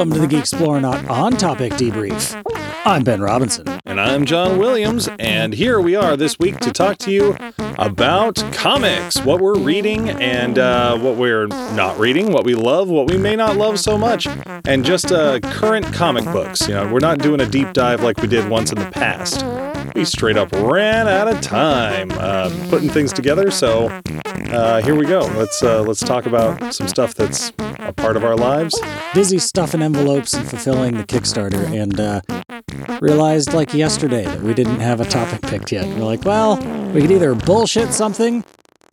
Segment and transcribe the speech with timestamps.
[0.00, 2.42] Welcome to the Geek Not On Topic Debrief.
[2.86, 3.68] I'm Ben Robinson.
[3.84, 7.36] And I'm John Williams, and here we are this week to talk to you
[7.78, 13.10] about comics, what we're reading and uh, what we're not reading, what we love, what
[13.10, 14.26] we may not love so much,
[14.64, 16.66] and just uh, current comic books.
[16.66, 19.44] You know, we're not doing a deep dive like we did once in the past.
[19.94, 23.88] We straight up ran out of time uh, putting things together, so
[24.50, 25.20] uh, here we go.
[25.36, 27.52] Let's uh, let's talk about some stuff that's
[28.00, 28.80] part of our lives.
[29.14, 32.20] Busy stuffing envelopes and fulfilling the Kickstarter, and uh,
[33.00, 35.86] realized like yesterday that we didn't have a topic picked yet.
[35.86, 36.56] We're like, well,
[36.92, 38.44] we could either bullshit something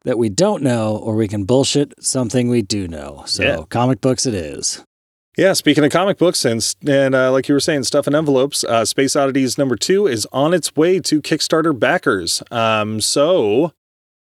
[0.03, 3.23] that we don't know, or we can bullshit something we do know.
[3.25, 3.63] So, yeah.
[3.69, 4.83] comic books it is.
[5.37, 8.63] Yeah, speaking of comic books and and uh, like you were saying, stuff in envelopes.
[8.63, 12.41] Uh, Space Oddities number two is on its way to Kickstarter backers.
[12.49, 13.71] Um, so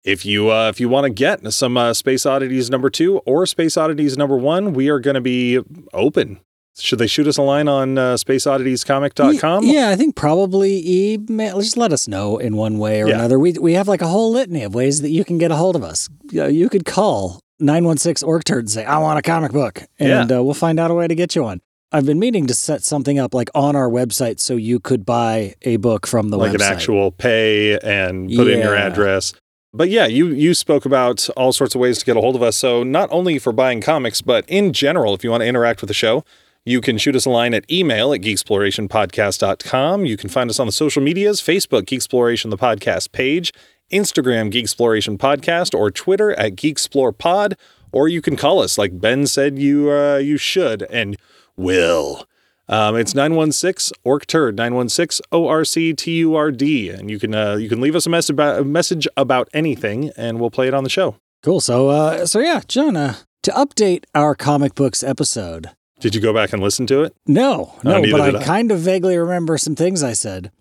[0.04, 3.46] if you uh, if you want to get some uh, Space Oddities number two or
[3.46, 5.60] Space Oddities number one, we are going to be
[5.94, 6.40] open.
[6.78, 9.66] Should they shoot us a line on uh, spaceodditiescomic.com?
[9.66, 11.60] Yeah, I think probably email.
[11.60, 13.16] Just let us know in one way or yeah.
[13.16, 13.38] another.
[13.38, 15.76] We, we have like a whole litany of ways that you can get a hold
[15.76, 16.08] of us.
[16.32, 19.84] You could call 916 Orc Turd and say, I want a comic book.
[20.00, 20.38] And yeah.
[20.38, 21.60] uh, we'll find out a way to get you one.
[21.92, 25.56] I've been meaning to set something up like on our website so you could buy
[25.64, 26.60] a book from the like website.
[26.60, 28.56] Like an actual pay and put yeah.
[28.56, 29.34] in your address.
[29.74, 32.44] But yeah, you you spoke about all sorts of ways to get a hold of
[32.44, 32.58] us.
[32.58, 35.88] So not only for buying comics, but in general, if you want to interact with
[35.88, 36.26] the show,
[36.66, 40.06] you can shoot us a line at email at geeksplorationpodcast.com.
[40.06, 43.54] You can find us on the social medias, Facebook, Geeksploration, the podcast page,
[43.92, 47.54] Instagram, Geeksploration Podcast, or Twitter at GeekSplorePod.
[47.94, 51.18] Or you can call us like Ben said you uh, you should and
[51.56, 52.26] will.
[52.72, 56.90] Um, it's 916 ORCTURD, 916 O R C T U R D.
[56.90, 60.10] And you can uh, you can leave us a message about, a message about anything
[60.16, 61.18] and we'll play it on the show.
[61.44, 61.60] Cool.
[61.60, 65.72] So, uh, so yeah, John, uh, to update our comic books episode.
[66.00, 67.14] Did you go back and listen to it?
[67.28, 70.52] No, no, oh, but I, I, kind of vaguely remember some things I said.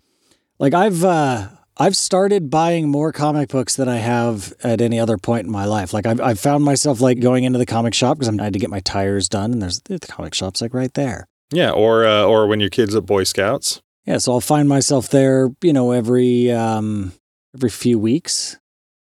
[0.59, 1.47] Like I've uh,
[1.77, 5.65] I've started buying more comic books than I have at any other point in my
[5.65, 5.93] life.
[5.93, 8.59] Like I've, I've found myself like going into the comic shop because I had to
[8.59, 11.27] get my tires done, and there's the comic shop's like right there.
[11.51, 13.81] Yeah, or uh, or when your kids at Boy Scouts.
[14.05, 17.13] Yeah, so I'll find myself there, you know, every um,
[17.55, 18.57] every few weeks,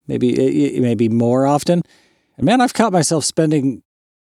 [0.07, 1.83] maybe maybe more often.
[2.37, 3.83] And man, I've caught myself spending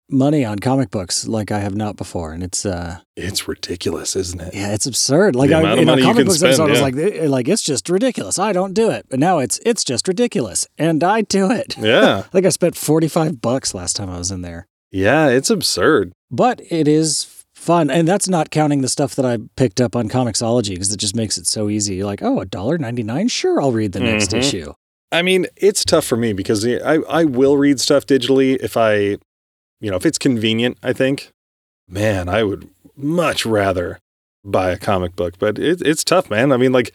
[0.09, 4.41] money on comic books like I have not before, and it's uh, it's ridiculous, isn't
[4.41, 4.55] it?
[4.55, 5.37] Yeah, it's absurd.
[5.37, 6.69] Like the I, in a comic books spend, episode, yeah.
[6.69, 8.39] I was like, eh, like it's just ridiculous.
[8.39, 11.77] I don't do it, but now it's it's just ridiculous, and I do it.
[11.87, 14.67] Yeah, like I spent forty five bucks last time I was in there.
[14.91, 17.25] Yeah, it's absurd, but it is
[17.67, 17.91] fun.
[17.91, 21.17] And that's not counting the stuff that I picked up on Comixology because it just
[21.17, 21.97] makes it so easy.
[21.97, 23.29] You're like, oh, a dollar ninety nine.
[23.29, 24.13] Sure, I'll read the mm-hmm.
[24.13, 24.73] next issue.
[25.13, 29.19] I mean, it's tough for me because I, I will read stuff digitally if I,
[29.81, 31.31] you know, if it's convenient, I think.
[31.89, 33.99] Man, I would much rather
[34.45, 36.53] buy a comic book, but it, it's tough, man.
[36.53, 36.93] I mean, like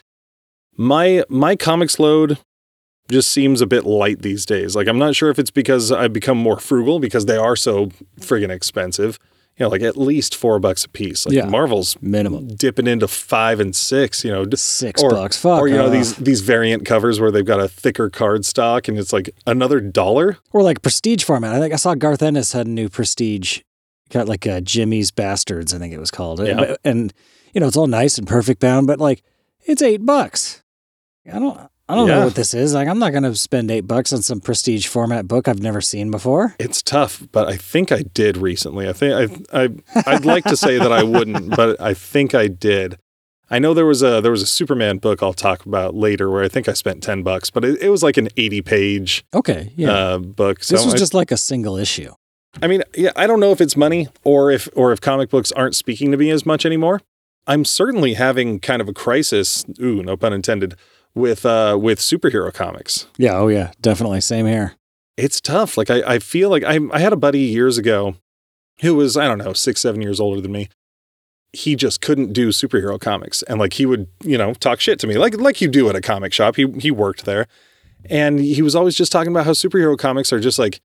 [0.76, 2.40] my my comics load
[3.10, 4.76] just seems a bit light these days.
[4.76, 7.88] Like I'm not sure if it's because I've become more frugal because they are so
[8.20, 9.20] friggin' expensive
[9.62, 11.28] you know, like at least four bucks a piece.
[11.28, 11.46] Like yeah.
[11.46, 15.38] Marvel's minimum dipping into five and six, you know, six or, bucks.
[15.38, 18.88] Fuck or you know these these variant covers where they've got a thicker card stock
[18.88, 20.40] and it's like another dollar.
[20.52, 21.54] Or like prestige format.
[21.54, 23.62] I think I saw Garth Ennis had a new prestige,
[24.10, 26.40] got like a Jimmy's Bastards, I think it was called.
[26.40, 26.62] Yeah.
[26.62, 27.14] And, and
[27.54, 29.22] you know, it's all nice and perfect bound, but like
[29.68, 30.64] it's eight bucks.
[31.32, 31.70] I don't.
[31.92, 32.20] I don't yeah.
[32.20, 32.74] know what this is.
[32.74, 35.82] Like, I'm not going to spend eight bucks on some prestige format book I've never
[35.82, 36.56] seen before.
[36.58, 38.88] It's tough, but I think I did recently.
[38.88, 39.70] I think I, I
[40.06, 42.98] I'd like to say that I wouldn't, but I think I did.
[43.50, 46.42] I know there was a there was a Superman book I'll talk about later where
[46.42, 49.74] I think I spent ten bucks, but it, it was like an eighty page okay
[49.76, 50.64] yeah uh, book.
[50.64, 52.14] So this was I, just like a single issue.
[52.62, 55.52] I mean, yeah, I don't know if it's money or if or if comic books
[55.52, 57.02] aren't speaking to me as much anymore.
[57.46, 59.66] I'm certainly having kind of a crisis.
[59.82, 60.76] Ooh, no pun intended
[61.14, 63.08] with uh with superhero comics.
[63.18, 64.22] Yeah, oh yeah, definitely.
[64.22, 64.76] Same here.
[65.18, 65.78] It's tough.
[65.78, 68.16] Like I, I feel like I I had a buddy years ago
[68.82, 70.70] who was, I don't know, six, seven years older than me.
[71.54, 73.44] He just couldn't do superhero comics.
[73.44, 75.18] And like he would, you know, talk shit to me.
[75.18, 76.56] Like like you do at a comic shop.
[76.56, 77.48] He he worked there.
[78.10, 80.82] And he was always just talking about how superhero comics are just like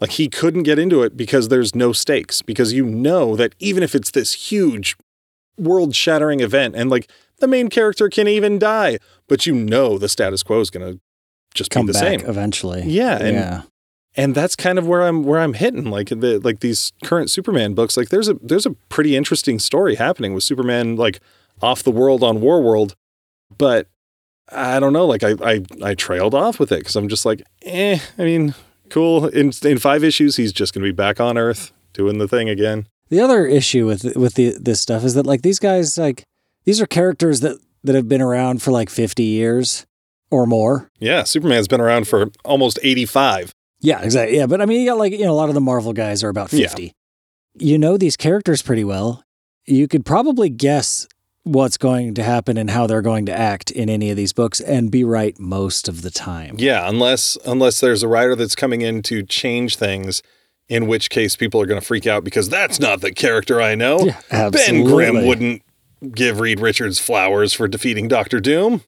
[0.00, 2.42] like he couldn't get into it because there's no stakes.
[2.42, 4.96] Because you know that even if it's this huge
[5.56, 7.10] world shattering event and like
[7.40, 8.98] the main character can even die,
[9.28, 11.00] but you know the status quo is going to
[11.54, 12.82] just come be the back same eventually.
[12.84, 13.62] Yeah, and, yeah.
[14.16, 17.74] And that's kind of where I'm where I'm hitting like the like these current Superman
[17.74, 17.96] books.
[17.96, 21.20] Like there's a there's a pretty interesting story happening with Superman like
[21.62, 22.94] off the world on War World,
[23.56, 23.88] but
[24.50, 25.06] I don't know.
[25.06, 27.98] Like I I, I trailed off with it because I'm just like, eh.
[28.18, 28.54] I mean,
[28.90, 29.26] cool.
[29.26, 32.48] In in five issues, he's just going to be back on Earth doing the thing
[32.48, 32.88] again.
[33.10, 36.24] The other issue with with the this stuff is that like these guys like
[36.68, 39.86] these are characters that that have been around for like 50 years
[40.30, 40.90] or more.
[40.98, 43.54] Yeah, Superman's been around for almost 85.
[43.80, 44.36] Yeah, exactly.
[44.36, 46.22] Yeah, but I mean, you got like, you know, a lot of the Marvel guys
[46.22, 46.82] are about 50.
[46.82, 46.90] Yeah.
[47.54, 49.24] You know these characters pretty well.
[49.64, 51.08] You could probably guess
[51.44, 54.60] what's going to happen and how they're going to act in any of these books
[54.60, 56.56] and be right most of the time.
[56.58, 60.22] Yeah, unless unless there's a writer that's coming in to change things,
[60.68, 63.74] in which case people are going to freak out because that's not the character I
[63.74, 64.00] know.
[64.30, 65.62] Yeah, ben Grimm wouldn't
[66.12, 68.82] give Reed Richards flowers for defeating Doctor Doom.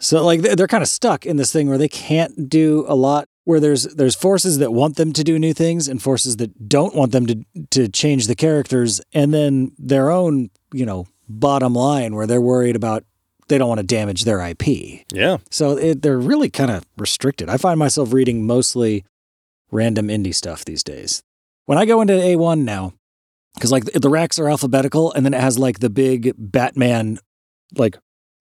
[0.00, 3.28] So like they're kind of stuck in this thing where they can't do a lot
[3.44, 6.94] where there's there's forces that want them to do new things and forces that don't
[6.94, 12.14] want them to to change the characters and then their own, you know, bottom line
[12.14, 13.04] where they're worried about
[13.48, 15.04] they don't want to damage their IP.
[15.12, 15.38] Yeah.
[15.50, 17.48] So it, they're really kind of restricted.
[17.48, 19.04] I find myself reading mostly
[19.70, 21.22] random indie stuff these days.
[21.64, 22.92] When I go into A1 now,
[23.58, 27.18] because like the racks are alphabetical and then it has like the big Batman
[27.76, 27.98] like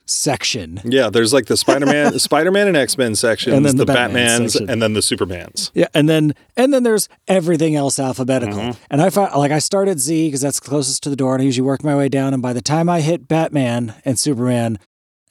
[0.09, 0.81] section.
[0.83, 4.51] Yeah, there's like the Spider-Man, Spider-Man and X-Men sections, and then the, the Batman Batmans,
[4.51, 4.69] section.
[4.69, 5.71] and then the Supermans.
[5.73, 8.57] Yeah, and then and then there's everything else alphabetical.
[8.57, 8.83] Mm-hmm.
[8.89, 11.45] And I found like I started Z because that's closest to the door, and I
[11.45, 12.33] usually work my way down.
[12.33, 14.79] And by the time I hit Batman and Superman,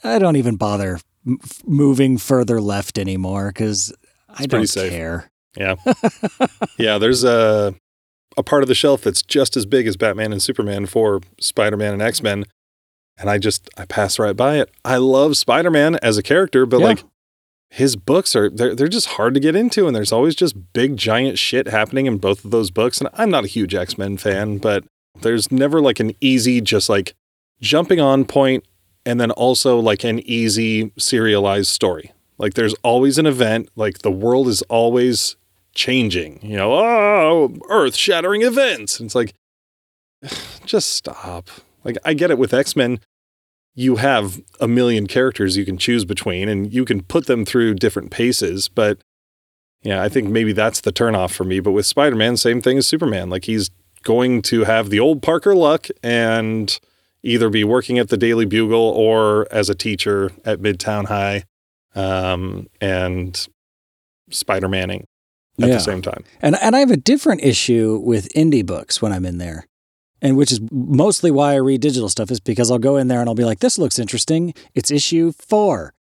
[0.04, 3.92] I don't even bother m- moving further left anymore because
[4.28, 5.30] I don't care.
[5.56, 5.76] Yeah,
[6.78, 6.98] yeah.
[6.98, 7.74] There's a
[8.36, 11.94] a part of the shelf that's just as big as Batman and Superman for Spider-Man
[11.94, 12.44] and X-Men
[13.18, 14.70] and I just I pass right by it.
[14.84, 16.86] I love Spider-Man as a character, but yeah.
[16.86, 17.04] like
[17.70, 20.96] his books are they're they're just hard to get into and there's always just big
[20.96, 24.58] giant shit happening in both of those books and I'm not a huge X-Men fan,
[24.58, 24.84] but
[25.22, 27.14] there's never like an easy just like
[27.60, 28.64] jumping on point
[29.04, 32.12] and then also like an easy serialized story.
[32.38, 35.36] Like there's always an event, like the world is always
[35.76, 36.40] changing.
[36.43, 38.99] You know, oh, earth-shattering events.
[38.99, 39.34] And it's like
[40.64, 41.49] just stop.
[41.84, 42.99] Like I get it with X-Men,
[43.75, 47.75] you have a million characters you can choose between and you can put them through
[47.75, 48.99] different paces, but
[49.82, 51.61] yeah, I think maybe that's the turnoff for me.
[51.61, 53.31] But with Spider-Man, same thing as Superman.
[53.31, 53.70] Like he's
[54.02, 56.76] going to have the old Parker luck and
[57.23, 61.44] either be working at the Daily Bugle or as a teacher at Midtown High,
[61.94, 63.46] um, and
[64.31, 65.06] Spider-Manning
[65.60, 65.74] at yeah.
[65.74, 66.24] the same time.
[66.40, 69.66] And and I have a different issue with indie books when I'm in there
[70.22, 73.20] and which is mostly why I read digital stuff is because I'll go in there
[73.20, 74.54] and I'll be like, this looks interesting.
[74.74, 75.92] It's issue four.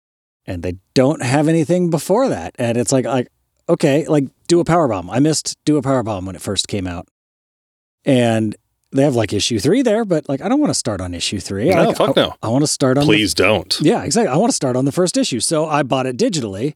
[0.45, 2.55] And they don't have anything before that.
[2.57, 3.27] And it's like, like,
[3.67, 5.09] okay, like do a power bomb.
[5.09, 7.07] I missed do a power bomb when it first came out.
[8.05, 8.55] And
[8.91, 11.39] they have like issue three there, but like I don't want to start on issue
[11.39, 11.69] three.
[11.69, 12.35] No, like, fuck I, no.
[12.41, 13.81] I want to start on Please the, don't.
[13.81, 14.31] Yeah, exactly.
[14.31, 15.39] I want to start on the first issue.
[15.39, 16.75] So I bought it digitally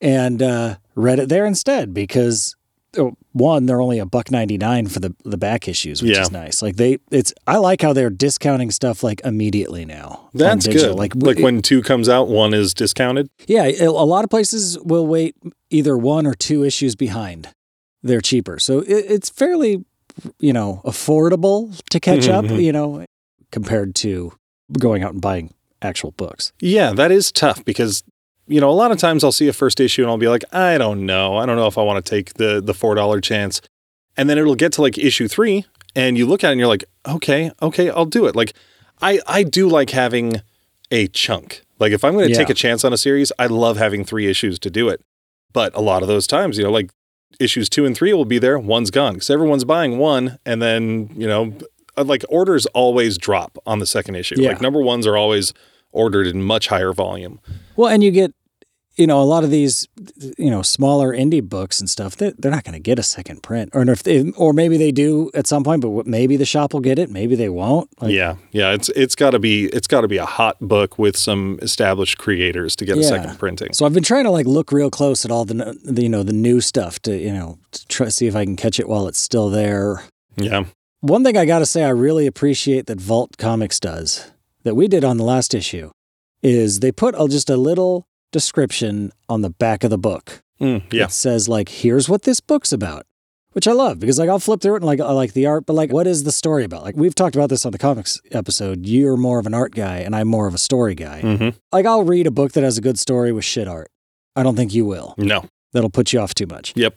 [0.00, 2.54] and uh, read it there instead because
[3.32, 6.22] one they're only a buck ninety nine for the the back issues, which yeah.
[6.22, 6.62] is nice.
[6.62, 10.28] Like they, it's I like how they're discounting stuff like immediately now.
[10.34, 10.96] That's good.
[10.96, 13.30] Like like it, when two comes out, one is discounted.
[13.46, 15.36] Yeah, a lot of places will wait
[15.70, 17.48] either one or two issues behind.
[18.02, 19.84] They're cheaper, so it, it's fairly,
[20.38, 22.32] you know, affordable to catch mm-hmm.
[22.32, 22.44] up.
[22.46, 22.60] Mm-hmm.
[22.60, 23.04] You know,
[23.52, 24.32] compared to
[24.78, 26.52] going out and buying actual books.
[26.60, 28.02] Yeah, that is tough because
[28.50, 30.44] you know, a lot of times I'll see a first issue and I'll be like,
[30.52, 31.36] I don't know.
[31.36, 33.62] I don't know if I want to take the the $4 chance.
[34.16, 35.64] And then it'll get to like issue 3
[35.94, 38.54] and you look at it and you're like, "Okay, okay, I'll do it." Like
[39.00, 40.42] I I do like having
[40.90, 41.62] a chunk.
[41.78, 42.38] Like if I'm going to yeah.
[42.38, 45.00] take a chance on a series, I love having 3 issues to do it.
[45.52, 46.90] But a lot of those times, you know, like
[47.38, 51.10] issues 2 and 3 will be there, one's gone cuz everyone's buying one and then,
[51.16, 51.54] you know,
[51.96, 54.36] uh, like orders always drop on the second issue.
[54.38, 54.50] Yeah.
[54.50, 55.54] Like number ones are always
[55.92, 57.40] ordered in much higher volume.
[57.76, 58.34] Well, and you get
[58.96, 59.86] you know, a lot of these,
[60.36, 63.42] you know, smaller indie books and stuff, they're, they're not going to get a second
[63.42, 66.72] print, or if they, or maybe they do at some point, but maybe the shop
[66.72, 67.88] will get it, maybe they won't.
[68.02, 70.98] Like, yeah, yeah, it's it's got to be it's got to be a hot book
[70.98, 73.02] with some established creators to get yeah.
[73.02, 73.72] a second printing.
[73.72, 76.22] So I've been trying to like look real close at all the, the you know
[76.22, 79.06] the new stuff to you know to try see if I can catch it while
[79.06, 80.02] it's still there.
[80.36, 80.64] Yeah.
[81.00, 84.30] One thing I got to say, I really appreciate that Vault Comics does
[84.64, 85.90] that we did on the last issue
[86.42, 90.42] is they put just a little description on the back of the book.
[90.60, 91.04] Mm, yeah.
[91.04, 93.06] It says like, here's what this book's about,
[93.52, 95.66] which I love because like I'll flip through it and like I like the art,
[95.66, 96.82] but like what is the story about?
[96.82, 98.86] Like we've talked about this on the comics episode.
[98.86, 101.22] You're more of an art guy and I'm more of a story guy.
[101.22, 101.58] Mm-hmm.
[101.72, 103.90] Like I'll read a book that has a good story with shit art.
[104.36, 105.14] I don't think you will.
[105.16, 105.46] No.
[105.72, 106.72] That'll put you off too much.
[106.76, 106.96] Yep.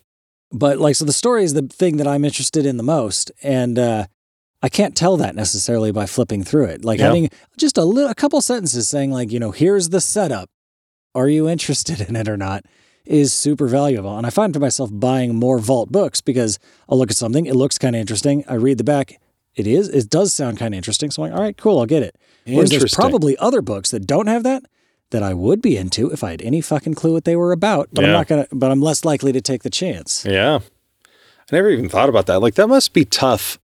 [0.52, 3.32] But like so the story is the thing that I'm interested in the most.
[3.42, 4.08] And uh
[4.62, 6.86] I can't tell that necessarily by flipping through it.
[6.86, 10.50] Like having just a little, a couple sentences saying like, you know, here's the setup
[11.16, 12.66] are you interested in it or not
[13.06, 14.18] is super valuable.
[14.18, 17.78] And I find myself buying more Vault books because I'll look at something, it looks
[17.78, 18.44] kind of interesting.
[18.48, 19.20] I read the back,
[19.56, 19.90] it is.
[19.90, 21.12] It does sound kind of interesting.
[21.12, 22.16] So I'm like, all right, cool, I'll get it.
[22.46, 24.64] Whereas there's probably other books that don't have that
[25.14, 27.90] that I would be into if I had any fucking clue what they were about.
[27.94, 28.08] But yeah.
[28.08, 28.48] I'm not gonna.
[28.52, 30.26] But I'm less likely to take the chance.
[30.28, 30.60] Yeah,
[31.06, 32.42] I never even thought about that.
[32.42, 33.60] Like that must be tough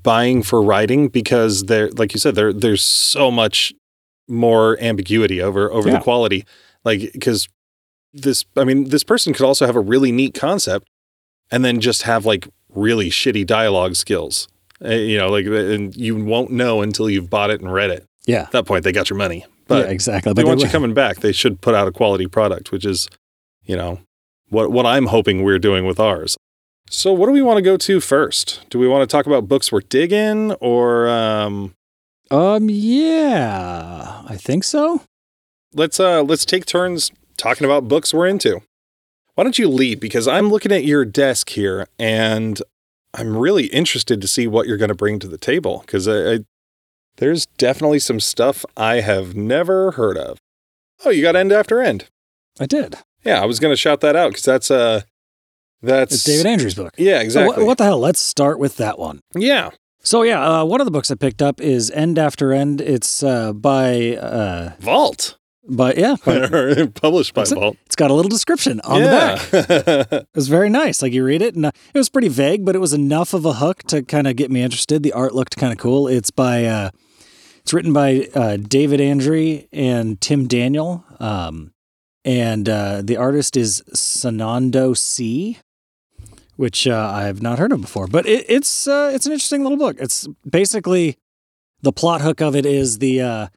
[0.00, 3.72] buying for writing because there, like you said, there there's so much
[4.28, 5.96] more ambiguity over over yeah.
[5.96, 6.44] the quality.
[6.84, 7.48] Like because
[8.12, 10.88] this, I mean, this person could also have a really neat concept
[11.50, 14.48] and then just have like really shitty dialogue skills.
[14.84, 18.04] Uh, you know, like, and you won't know until you've bought it and read it.
[18.26, 18.42] Yeah.
[18.42, 19.46] At that point, they got your money.
[19.68, 20.30] But yeah, exactly.
[20.30, 21.18] But they want you coming back.
[21.18, 23.08] They should put out a quality product, which is,
[23.64, 24.00] you know,
[24.48, 26.36] what what I'm hoping we're doing with ours.
[26.90, 28.68] So, what do we want to go to first?
[28.68, 31.74] Do we want to talk about books we're digging, or um,
[32.30, 35.02] um, yeah, I think so.
[35.74, 38.62] Let's uh, let's take turns talking about books we're into.
[39.34, 40.00] Why don't you lead?
[40.00, 42.60] Because I'm looking at your desk here, and
[43.14, 45.80] I'm really interested to see what you're going to bring to the table.
[45.80, 46.38] Because I, I,
[47.16, 50.38] there's definitely some stuff I have never heard of.
[51.04, 52.08] Oh, you got End After End.
[52.60, 52.96] I did.
[53.24, 55.02] Yeah, I was going to shout that out because that's uh
[55.80, 56.94] that's it's David Andrews' book.
[56.96, 57.56] Yeah, exactly.
[57.56, 57.98] So what the hell?
[57.98, 59.20] Let's start with that one.
[59.34, 59.70] Yeah.
[60.02, 62.80] So yeah, uh, one of the books I picked up is End After End.
[62.80, 65.36] It's uh, by uh, Vault.
[65.68, 67.76] But yeah, but published by Vault.
[67.86, 69.36] It's got a little description on yeah.
[69.36, 70.22] the back.
[70.22, 71.02] it was very nice.
[71.02, 73.44] Like you read it, and uh, it was pretty vague, but it was enough of
[73.44, 75.02] a hook to kind of get me interested.
[75.02, 76.08] The art looked kind of cool.
[76.08, 76.90] It's by, uh,
[77.60, 81.72] it's written by uh, David Andry and Tim Daniel, um,
[82.24, 85.58] and uh, the artist is Sunando C
[86.56, 88.06] which uh, I have not heard of before.
[88.06, 89.96] But it, it's uh, it's an interesting little book.
[89.98, 91.16] It's basically
[91.80, 93.48] the plot hook of it is the uh,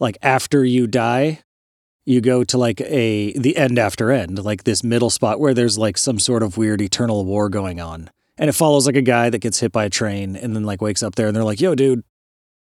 [0.00, 1.42] like after you die,
[2.04, 5.78] you go to like a the end after end, like this middle spot where there's
[5.78, 9.30] like some sort of weird eternal war going on, and it follows like a guy
[9.30, 11.60] that gets hit by a train and then like wakes up there and they're like,
[11.60, 12.04] "Yo, dude,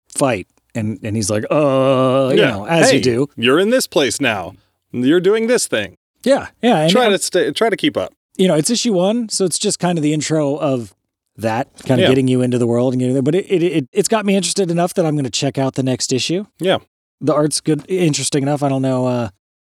[0.10, 3.28] fight." And, and he's like, uh, you know, as hey, you do.
[3.36, 4.54] You're in this place now.
[4.92, 5.98] You're doing this thing.
[6.24, 6.88] Yeah, yeah.
[6.90, 9.80] try to stay, try to keep up you know, it's issue one, so it's just
[9.80, 10.96] kind of the intro of
[11.36, 12.08] that kind of yeah.
[12.08, 13.22] getting you into the world and getting there.
[13.22, 15.76] But it, it, it it's got me interested enough that I'm going to check out
[15.76, 16.46] the next issue.
[16.58, 16.80] Yeah,
[17.22, 18.64] the art's good, interesting enough.
[18.64, 19.06] I don't know.
[19.06, 19.30] Uh,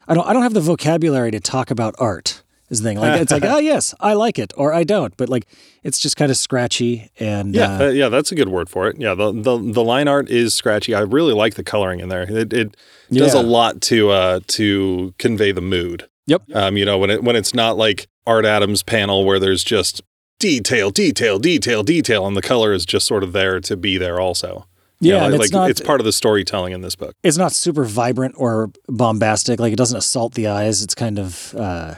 [0.08, 0.28] I don't.
[0.28, 2.44] I don't have the vocabulary to talk about art.
[2.70, 5.30] Is the thing like it's like oh yes I like it or I don't, but
[5.30, 5.46] like
[5.84, 8.88] it's just kind of scratchy and yeah uh, uh, yeah that's a good word for
[8.88, 9.00] it.
[9.00, 10.96] Yeah, the, the the line art is scratchy.
[10.96, 12.24] I really like the coloring in there.
[12.24, 12.76] It it
[13.12, 13.40] does yeah.
[13.40, 16.10] a lot to uh to convey the mood.
[16.26, 16.42] Yep.
[16.56, 20.02] Um, you know when it when it's not like Art Adams panel where there's just
[20.40, 24.20] detail, detail, detail, detail, and the color is just sort of there to be there
[24.20, 24.66] also.
[25.06, 27.16] Yeah, you know, like, it's, not, it's part of the storytelling in this book.
[27.24, 29.60] It's not super vibrant or bombastic.
[29.60, 30.82] Like it doesn't assault the eyes.
[30.82, 31.96] It's kind of uh,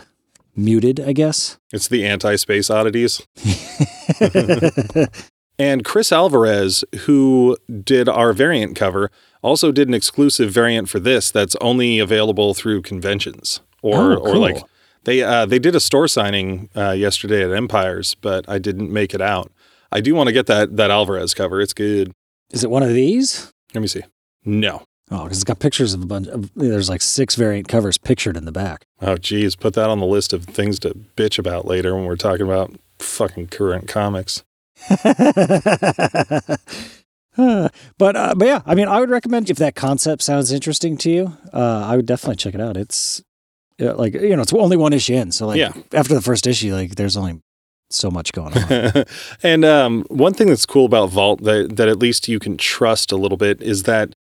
[0.56, 1.58] muted, I guess.
[1.72, 3.26] It's the anti-space oddities.
[5.60, 9.12] and Chris Alvarez, who did our variant cover,
[9.42, 14.28] also did an exclusive variant for this that's only available through conventions or oh, cool.
[14.28, 14.64] or like
[15.04, 19.14] they uh, they did a store signing uh, yesterday at Empires, but I didn't make
[19.14, 19.52] it out.
[19.92, 21.62] I do want to get that that Alvarez cover.
[21.62, 22.12] It's good.
[22.52, 23.52] Is it one of these?
[23.74, 24.04] Let me see.
[24.46, 24.84] No.
[25.10, 26.54] Oh, because it's got pictures of a bunch of.
[26.54, 28.86] There's like six variant covers pictured in the back.
[29.02, 32.18] Oh, geez, put that on the list of things to bitch about later when we're
[32.18, 34.44] talking about fucking current comics.
[34.90, 35.46] but
[37.38, 41.38] uh, but yeah, I mean, I would recommend if that concept sounds interesting to you,
[41.54, 42.76] uh, I would definitely check it out.
[42.76, 43.24] It's
[43.80, 45.72] like you know, it's only one issue in, so like yeah.
[45.94, 47.42] after the first issue, like there's only
[47.90, 49.06] so much going on.
[49.44, 53.12] and um, one thing that's cool about Vault that that at least you can trust
[53.12, 54.14] a little bit is that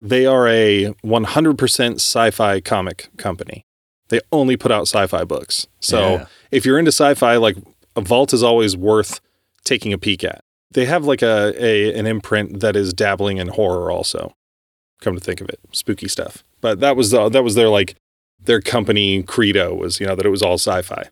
[0.00, 3.64] they are a 100% sci-fi comic company.
[4.08, 5.68] They only put out sci-fi books.
[5.80, 6.26] So yeah.
[6.50, 7.56] if you're into sci-fi, like
[7.96, 9.20] Vault is always worth
[9.64, 10.42] taking a peek at.
[10.72, 14.34] They have like a, a an imprint that is dabbling in horror also.
[15.00, 16.44] Come to think of it, spooky stuff.
[16.60, 17.96] But that was the, that was their like
[18.40, 21.10] their company credo was, you know, that it was all sci-fi.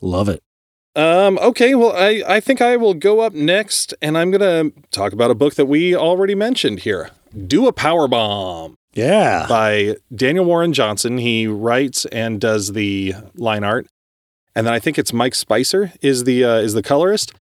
[0.00, 0.42] Love it.
[0.94, 4.80] Um, okay, well, I, I think I will go up next and I'm going to
[4.90, 7.10] talk about a book that we already mentioned here.
[7.46, 8.74] Do a Power Bomb.
[8.94, 9.46] Yeah.
[9.48, 11.16] By Daniel Warren Johnson.
[11.16, 13.86] He writes and does the line art.
[14.54, 17.32] And then I think it's Mike Spicer is the uh, is the colorist.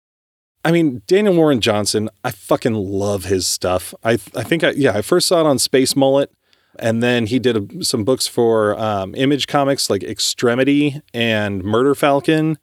[0.64, 3.94] I mean, Daniel Warren Johnson, I fucking love his stuff.
[4.02, 6.32] I I think I yeah, I first saw it on Space Mullet
[6.80, 11.96] and then he did a, some books for um, Image Comics like Extremity and Murder
[11.96, 12.58] Falcon.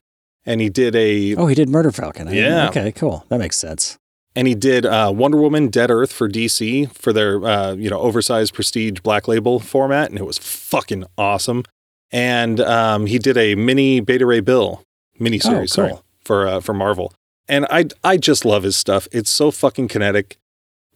[0.47, 1.35] And he did a.
[1.37, 2.33] Oh, he did Murder Falcon.
[2.33, 2.69] yeah.
[2.69, 3.25] Okay, cool.
[3.29, 3.99] That makes sense.
[4.35, 7.99] And he did uh, Wonder Woman Dead Earth for DC for their, uh, you know,
[7.99, 10.11] oversized prestige black label format.
[10.11, 11.65] And it was fucking awesome.
[12.13, 14.83] And um, he did a mini Beta Ray Bill
[15.19, 15.67] miniseries oh, cool.
[15.67, 15.93] sorry,
[16.25, 17.13] for, uh, for Marvel.
[17.49, 19.09] And I I just love his stuff.
[19.11, 20.37] It's so fucking kinetic.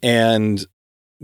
[0.03, 0.65] And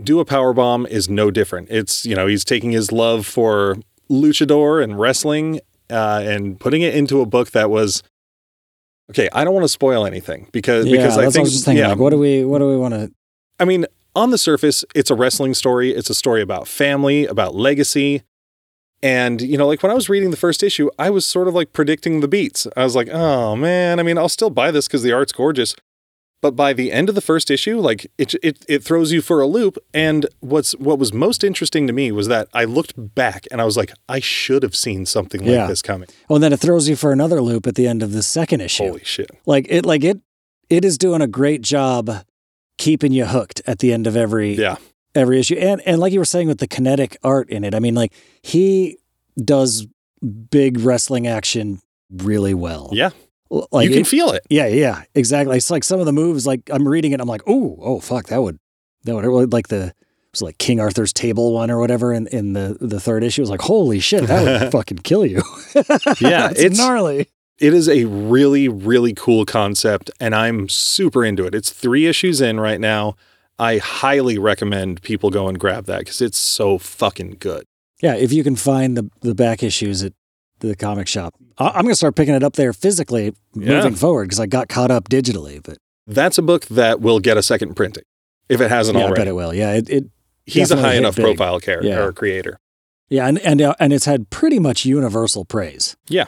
[0.01, 1.69] do a power bomb is no different.
[1.69, 3.77] It's, you know, he's taking his love for
[4.09, 8.03] luchador and wrestling uh, and putting it into a book that was
[9.11, 9.29] okay.
[9.33, 11.99] I don't want to spoil anything because yeah, because I think I thinking, yeah, like,
[11.99, 13.11] what do we what do we want to?
[13.59, 15.91] I mean, on the surface, it's a wrestling story.
[15.91, 18.23] It's a story about family, about legacy.
[19.01, 21.53] And, you know, like when I was reading the first issue, I was sort of
[21.53, 22.67] like predicting the beats.
[22.75, 25.75] I was like, oh man, I mean, I'll still buy this because the art's gorgeous.
[26.41, 29.41] But by the end of the first issue, like it, it, it throws you for
[29.41, 29.77] a loop.
[29.93, 33.65] And what's what was most interesting to me was that I looked back and I
[33.65, 35.67] was like, I should have seen something like Yeah.
[35.67, 36.07] this coming.
[36.29, 38.61] Well, and then it throws you for another loop at the end of the second
[38.61, 38.85] issue.
[38.85, 39.29] Holy shit!
[39.45, 40.21] Like it, like it,
[40.69, 42.23] it is doing a great job
[42.77, 44.77] keeping you hooked at the end of every Yeah,
[45.13, 45.55] every issue.
[45.55, 48.13] And and like you were saying with the kinetic art in it, I mean, like
[48.43, 48.97] he
[49.43, 49.87] does
[50.49, 52.89] big wrestling action really well.
[52.93, 53.09] yeah.
[53.49, 54.45] Like you can it- feel it.
[54.49, 55.57] yeah, yeah, exactly.
[55.57, 56.45] It's like some of the moves.
[56.45, 58.59] Like I'm reading it, I'm like, oh, oh, fuck, that would
[59.05, 59.87] that would like the.
[59.87, 63.41] It was like King Arthur's table one or whatever in, in the, the third issue.
[63.41, 65.41] It was like, holy shit, that would fucking kill you.
[65.73, 65.81] Yeah,
[66.51, 67.27] it's, it's- gnarly.
[67.57, 71.53] It is a really, really cool concept, and I'm super into it.
[71.55, 73.15] It's three issues in right now.
[73.57, 77.65] I highly recommend people go and grab that because it's so fucking good.
[78.01, 80.13] Yeah, if you can find the the back issues at
[80.59, 83.75] the comic shop, I, I'm gonna start picking it up there physically Yeah.
[83.77, 85.61] moving forward because I got caught up digitally.
[85.63, 88.03] But That's a book that will get a second printing
[88.49, 89.53] if it hasn't yeah, I bet it will.
[89.53, 90.03] Yeah, it, it
[90.45, 91.25] He's a high enough big.
[91.25, 91.99] profile character Yeah.
[91.99, 92.57] or creator.
[93.09, 95.95] yeah, and and uh, and it's had pretty much universal praise.
[96.07, 96.25] Yeah.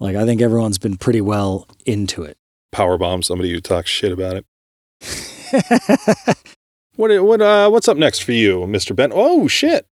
[0.00, 2.36] Like I think everyone's been pretty well into it.
[2.74, 4.44] Powerbomb somebody who talks shit about it.
[6.96, 8.96] What what uh what's up next for you, Mr.
[8.96, 9.10] Ben?
[9.14, 9.86] Oh shit.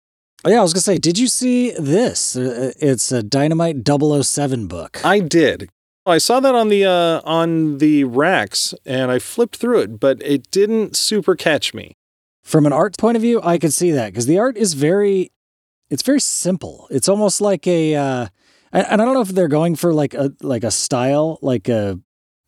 [0.46, 2.36] Oh, yeah, I was gonna say, did you see this?
[2.36, 5.00] Uh, It's a Dynamite 007 book.
[5.06, 5.70] I did.
[6.06, 10.22] I saw that on the uh on the racks and I flipped through it, but
[10.22, 11.96] it didn't super catch me.
[12.44, 15.32] From an art point of view, I could see that because the art is very,
[15.90, 16.88] it's very simple.
[16.92, 18.28] It's almost like a, uh,
[18.74, 21.70] and and I don't know if they're going for like a like a style, like
[21.70, 22.00] a.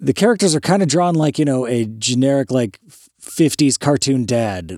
[0.02, 2.78] The characters are kind of drawn like you know a generic like
[3.22, 4.78] '50s cartoon dad,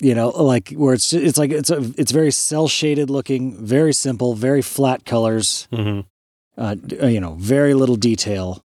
[0.00, 3.92] you know, like where it's it's like it's a it's very cell shaded looking, very
[3.92, 5.68] simple, very flat colors.
[5.72, 6.00] Mm-hmm.
[6.56, 8.62] uh, uh, you know, very little detail.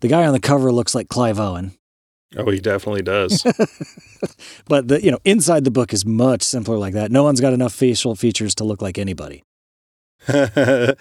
[0.00, 1.72] The guy on the cover looks like Clive Owen,
[2.36, 3.42] Oh, he definitely does.
[4.68, 7.10] but the you know inside the book is much simpler like that.
[7.10, 9.44] No one's got enough facial features to look like anybody.
[10.28, 10.94] yeah,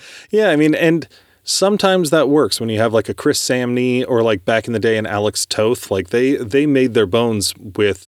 [0.49, 1.07] I mean, and
[1.43, 4.79] sometimes that works when you have like a Chris Samnee or like back in the
[4.79, 5.89] day an Alex Toth.
[5.89, 8.05] Like they they made their bones with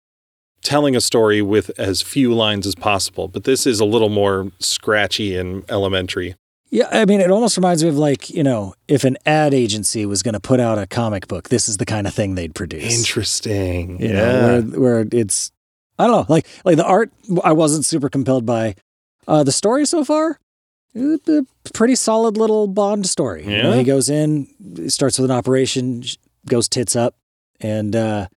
[0.63, 3.27] telling a story with as few lines as possible.
[3.27, 6.35] But this is a little more scratchy and elementary.
[6.71, 10.05] Yeah, I mean, it almost reminds me of like you know, if an ad agency
[10.07, 12.55] was going to put out a comic book, this is the kind of thing they'd
[12.55, 12.97] produce.
[12.97, 14.01] Interesting.
[14.01, 14.13] You yeah.
[14.13, 15.51] know, where, where it's
[15.99, 17.11] I don't know, like like the art,
[17.43, 18.75] I wasn't super compelled by.
[19.27, 20.39] Uh, the story so far,
[21.73, 23.43] pretty solid little Bond story.
[23.43, 23.77] You know, Yeah.
[23.77, 24.47] he goes in,
[24.89, 26.03] starts with an operation,
[26.47, 27.15] goes tits up,
[27.59, 28.27] and uh,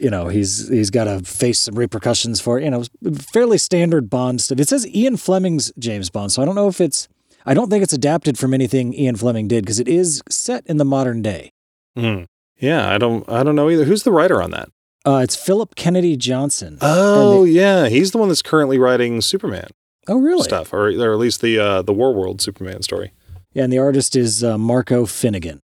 [0.00, 2.64] you know he's he's got to face some repercussions for it.
[2.64, 2.84] You know,
[3.14, 4.58] fairly standard Bond stuff.
[4.58, 7.08] It says Ian Fleming's James Bond, so I don't know if it's.
[7.46, 10.76] I don't think it's adapted from anything Ian Fleming did because it is set in
[10.76, 11.52] the modern day.
[11.96, 12.24] Hmm.
[12.58, 13.84] Yeah, I don't I don't know either.
[13.84, 14.68] Who's the writer on that?
[15.04, 16.76] Uh, it's Phillip Kennedy Johnson.
[16.82, 17.88] Oh, yeah.
[17.88, 19.68] He's the one that's currently writing Superman
[20.08, 20.42] oh, really?
[20.42, 23.12] stuff, or, or at least the uh, the War World Superman story.
[23.52, 25.60] Yeah, and the artist is uh, Marco Finnegan.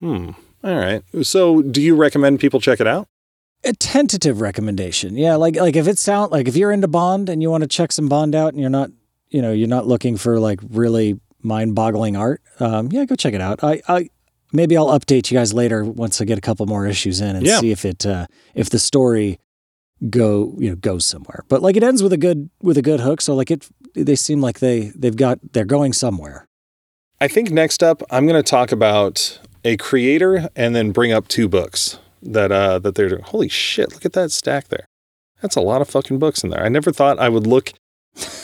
[0.00, 0.30] Hmm.
[0.62, 1.02] All right.
[1.22, 3.06] So, do you recommend people check it out?
[3.66, 5.16] A tentative recommendation.
[5.16, 7.68] Yeah, like like if it sound like if you're into Bond and you want to
[7.68, 8.90] check some Bond out and you're not,
[9.30, 13.40] you know, you're not looking for like really mind-boggling art, um, yeah, go check it
[13.40, 13.62] out.
[13.64, 14.08] I, I
[14.52, 17.46] maybe I'll update you guys later once I get a couple more issues in and
[17.46, 17.58] Yeah.
[17.60, 19.38] see if it uh, if the story
[20.10, 21.44] go you know goes somewhere.
[21.48, 24.16] But like it ends with a good with a good hook, so like it they
[24.16, 26.46] seem like they they've got they're going somewhere.
[27.20, 31.28] I think next up, I'm going to talk about a creator and then bring up
[31.28, 33.22] two books that uh, that they're doing.
[33.22, 33.92] Holy shit!
[33.92, 34.86] Look at that stack there.
[35.42, 36.64] That's a lot of fucking books in there.
[36.64, 37.72] I never thought I would look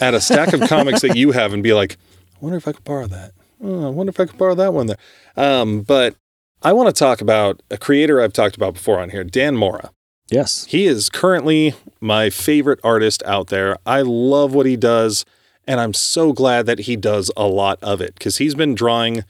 [0.01, 1.97] at a stack of comics that you have and be like,
[2.35, 3.33] I wonder if I could borrow that.
[3.63, 4.99] Oh, I wonder if I could borrow that one there.
[5.37, 6.17] Um, but
[6.63, 9.91] I want to talk about a creator I've talked about before on here, Dan Mora.
[10.29, 10.65] Yes.
[10.67, 13.79] He is currently my favorite artist out there.
[13.85, 15.25] I love what he does,
[15.67, 19.25] and I'm so glad that he does a lot of it because he's been drawing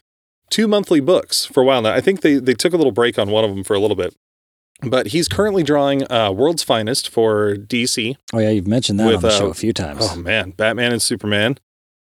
[0.51, 1.93] two monthly books for a while now.
[1.93, 3.97] I think they, they took a little break on one of them for a little
[3.97, 4.15] bit.
[4.83, 8.17] But he's currently drawing uh, World's Finest for DC.
[8.33, 10.01] Oh yeah, you've mentioned that With, on the uh, show a few times.
[10.03, 11.59] Oh man, Batman and Superman,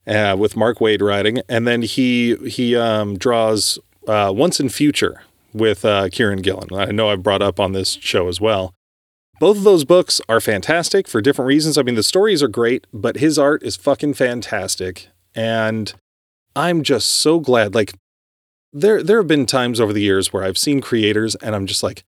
[0.07, 5.23] uh, with Mark Waid writing, and then he he um, draws uh, Once and Future
[5.53, 6.69] with uh, Kieron Gillen.
[6.73, 8.73] I know I've brought up on this show as well.
[9.39, 11.77] Both of those books are fantastic for different reasons.
[11.77, 15.07] I mean, the stories are great, but his art is fucking fantastic.
[15.33, 15.93] And
[16.55, 17.73] I'm just so glad.
[17.73, 17.93] Like,
[18.71, 21.81] there there have been times over the years where I've seen creators and I'm just
[21.81, 22.03] like,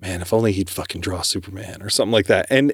[0.00, 2.46] man, if only he'd fucking draw Superman or something like that.
[2.50, 2.72] And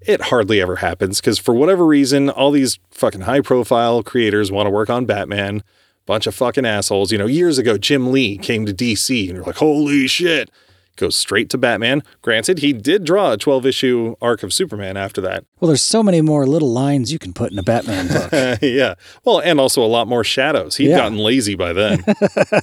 [0.00, 4.66] it hardly ever happens because for whatever reason, all these fucking high profile creators want
[4.66, 5.62] to work on Batman.
[6.04, 7.10] Bunch of fucking assholes.
[7.10, 10.50] You know, years ago, Jim Lee came to DC and you're like, holy shit
[10.96, 12.02] goes straight to Batman.
[12.22, 15.44] Granted, he did draw a 12 issue arc of Superman after that.
[15.60, 18.58] Well, there's so many more little lines you can put in a Batman book.
[18.62, 18.94] yeah.
[19.24, 20.76] Well, and also a lot more shadows.
[20.76, 20.98] He'd yeah.
[20.98, 22.04] gotten lazy by then.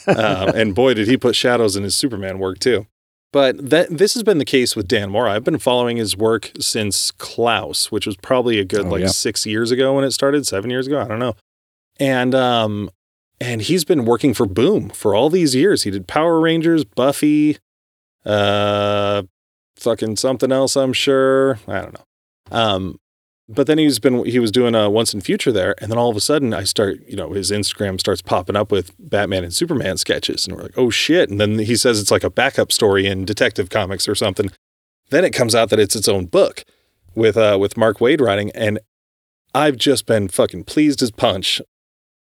[0.07, 2.87] uh, and boy, did he put shadows in his Superman work too.
[3.33, 5.33] But that this has been the case with Dan Mora.
[5.33, 9.07] I've been following his work since Klaus, which was probably a good oh, like yeah.
[9.07, 11.01] six years ago when it started, seven years ago.
[11.01, 11.33] I don't know.
[11.99, 12.91] And um,
[13.41, 15.81] and he's been working for Boom for all these years.
[15.81, 17.57] He did Power Rangers, Buffy,
[18.23, 19.23] uh,
[19.77, 21.57] fucking something else, I'm sure.
[21.67, 22.05] I don't know.
[22.51, 22.99] Um,
[23.49, 26.09] but then he's been he was doing a Once and Future there, and then all
[26.09, 29.53] of a sudden I start, you know, his Instagram starts popping up with Batman and
[29.53, 31.29] Superman sketches, and we're like, oh shit!
[31.29, 34.51] And then he says it's like a backup story in Detective Comics or something.
[35.09, 36.63] Then it comes out that it's its own book
[37.15, 38.79] with uh with Mark Waid writing, and
[39.53, 41.61] I've just been fucking pleased as punch.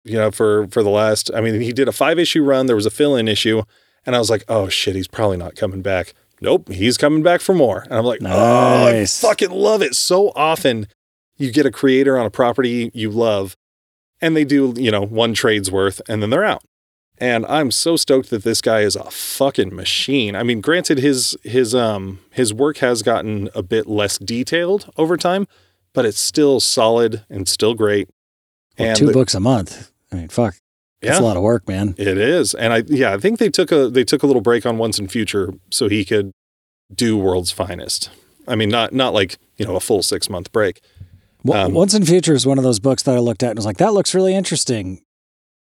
[0.03, 2.67] You know, for for the last, I mean, he did a five issue run.
[2.67, 3.63] There was a fill in issue,
[4.05, 6.13] and I was like, oh shit, he's probably not coming back.
[6.39, 7.81] Nope, he's coming back for more.
[7.81, 9.23] And I'm like, nice.
[9.23, 9.95] oh, I fucking love it.
[9.95, 10.87] So often
[11.37, 13.55] you get a creator on a property you love
[14.21, 16.63] and they do, you know, one trade's worth and then they're out.
[17.19, 20.35] And I'm so stoked that this guy is a fucking machine.
[20.35, 25.17] I mean, granted his his um his work has gotten a bit less detailed over
[25.17, 25.47] time,
[25.93, 28.09] but it's still solid and still great.
[28.77, 29.91] Well, and two the, books a month.
[30.11, 30.55] I mean, fuck.
[31.01, 31.19] Yeah.
[31.19, 31.95] A lot of work, man.
[31.97, 32.53] It is.
[32.53, 34.99] And I yeah, I think they took a they took a little break on Once
[34.99, 36.31] and Future so he could
[36.93, 38.11] do World's Finest.
[38.47, 40.81] I mean, not not like, you know, a full 6 month break.
[41.49, 43.65] Um, Once and Future is one of those books that I looked at and was
[43.65, 45.01] like, that looks really interesting,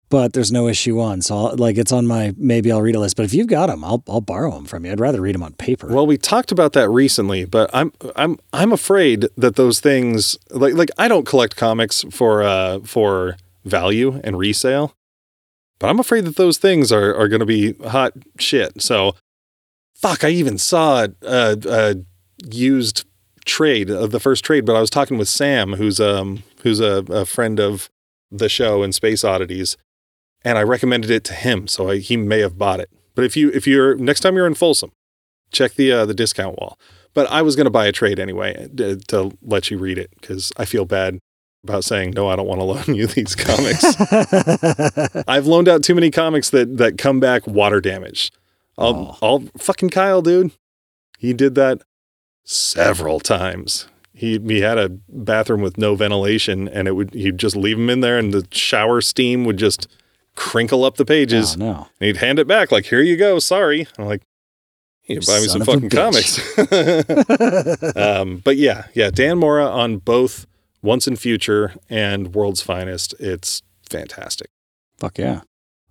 [0.08, 1.22] but there's no issue one.
[1.22, 3.16] So I'll, like it's on my maybe I'll read a list.
[3.16, 4.92] But if you've got them, I'll I'll borrow them from you.
[4.92, 5.86] I'd rather read them on paper.
[5.88, 10.74] Well, we talked about that recently, but I'm I'm I'm afraid that those things like
[10.74, 14.94] like I don't collect comics for uh for value and resale.
[15.78, 18.82] But I'm afraid that those things are, are going to be hot shit.
[18.82, 19.14] So,
[19.94, 21.94] fuck, I even saw a, a
[22.46, 23.06] used
[23.44, 27.04] trade of the first trade, but I was talking with Sam, who's um who's a,
[27.08, 27.90] a friend of
[28.30, 29.76] the show and Space Oddities,
[30.44, 32.90] and I recommended it to him, so I, he may have bought it.
[33.14, 34.92] But if you if you're next time you're in Folsom,
[35.52, 36.78] check the uh, the discount wall.
[37.12, 40.10] But I was going to buy a trade anyway to, to let you read it
[40.20, 41.18] because I feel bad
[41.64, 43.84] about saying no i don't want to loan you these comics
[45.28, 48.36] i've loaned out too many comics that that come back water damaged
[48.78, 49.26] i'll, oh.
[49.26, 50.52] I'll fucking kyle dude
[51.18, 51.82] he did that
[52.50, 57.56] several times he he had a bathroom with no ventilation and it would he'd just
[57.56, 59.86] leave them in there and the shower steam would just
[60.36, 61.88] crinkle up the pages oh, no.
[62.00, 64.22] and he'd hand it back like here you go sorry i'm like
[65.04, 66.38] you buy me some fucking comics
[67.96, 70.46] um, but yeah yeah dan mora on both
[70.82, 73.14] once and Future and World's Finest.
[73.18, 74.48] It's fantastic.
[74.98, 75.40] Fuck yeah.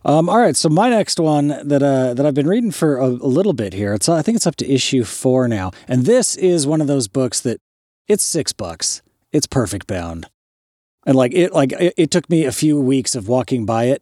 [0.05, 3.05] Um, all right, so my next one that uh, that I've been reading for a,
[3.05, 3.93] a little bit here.
[3.93, 7.07] It's I think it's up to issue four now, and this is one of those
[7.07, 7.59] books that
[8.07, 9.01] it's six bucks.
[9.31, 10.29] It's perfect bound,
[11.05, 14.01] and like it like it, it took me a few weeks of walking by it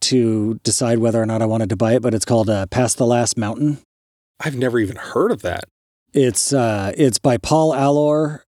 [0.00, 2.02] to decide whether or not I wanted to buy it.
[2.02, 3.78] But it's called uh, Past the Last Mountain.
[4.40, 5.64] I've never even heard of that.
[6.14, 8.44] It's uh, it's by Paul Allor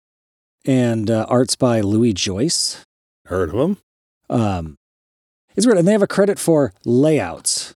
[0.65, 2.85] and uh, art's by Louie Joyce.
[3.27, 3.77] Heard of him?
[4.31, 4.77] Um,
[5.61, 7.75] it's weird, and they have a credit for layouts.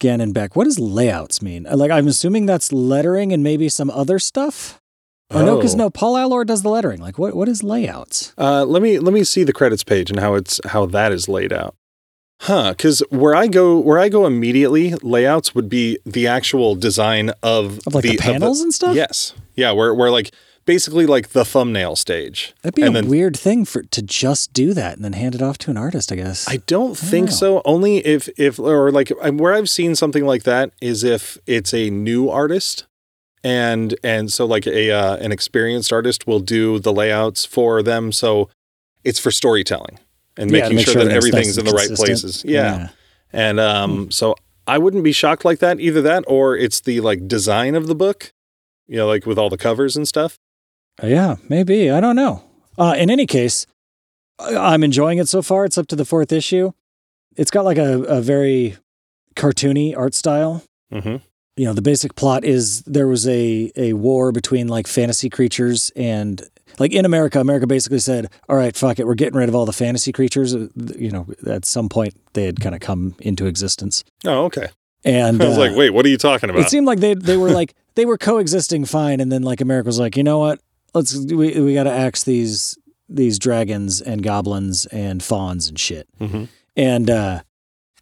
[0.00, 0.56] Gannon Beck.
[0.56, 1.66] What does layouts mean?
[1.66, 4.80] Uh, like, I'm assuming that's lettering and maybe some other stuff.
[5.30, 5.44] Or oh.
[5.44, 7.00] no, because no, Paul Allor does the lettering.
[7.00, 8.32] Like, what what is layouts?
[8.38, 11.28] Uh, let me let me see the credits page and how it's how that is
[11.28, 11.74] laid out.
[12.40, 12.70] Huh?
[12.70, 17.78] Because where I go, where I go immediately, layouts would be the actual design of,
[17.86, 18.94] of like the, the panels the, and stuff.
[18.94, 19.72] Yes, yeah.
[19.72, 20.32] Where where like
[20.68, 22.52] basically like the thumbnail stage.
[22.60, 25.34] That'd be and a then, weird thing for to just do that and then hand
[25.34, 26.46] it off to an artist, I guess.
[26.46, 27.62] I don't I think don't so.
[27.64, 31.88] Only if if or like where I've seen something like that is if it's a
[31.88, 32.86] new artist
[33.42, 38.12] and and so like a uh, an experienced artist will do the layouts for them
[38.12, 38.50] so
[39.04, 39.98] it's for storytelling
[40.36, 42.44] and making make sure, sure, that everything's in the right places.
[42.44, 42.76] Yeah.
[42.76, 42.88] yeah.
[43.32, 44.10] And um hmm.
[44.10, 47.86] so I wouldn't be shocked like that either that or it's the like design of
[47.86, 48.34] the book
[48.88, 50.38] you know, like with all the covers and stuff.
[51.02, 51.90] Yeah, maybe.
[51.90, 52.42] I don't know.
[52.76, 53.66] Uh, in any case,
[54.38, 55.64] I'm enjoying it so far.
[55.64, 56.72] It's up to the fourth issue.
[57.36, 58.76] It's got like a, a very
[59.36, 60.62] cartoony art style.
[60.92, 61.16] Mm-hmm.
[61.56, 65.92] you know, the basic plot is there was a a war between like fantasy creatures
[65.94, 66.42] and
[66.78, 69.66] like in America, America basically said, "All right, fuck it, we're getting rid of all
[69.66, 73.46] the fantasy creatures." Uh, you know, at some point they had kind of come into
[73.46, 74.02] existence.
[74.24, 74.68] Oh, okay.
[75.04, 76.62] And I was uh, like, wait, what are you talking about?
[76.62, 79.86] it seemed like they they were like they were coexisting fine, and then like America
[79.86, 80.60] was like, you know what?
[80.94, 86.08] Let's we we got to axe these these dragons and goblins and fawns and shit.
[86.18, 86.44] hmm
[86.76, 87.42] And uh,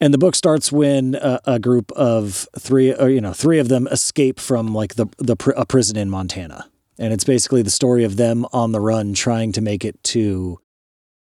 [0.00, 3.68] and the book starts when a, a group of three, or you know, three of
[3.68, 6.68] them escape from like the the pr- a prison in Montana,
[6.98, 10.58] and it's basically the story of them on the run trying to make it to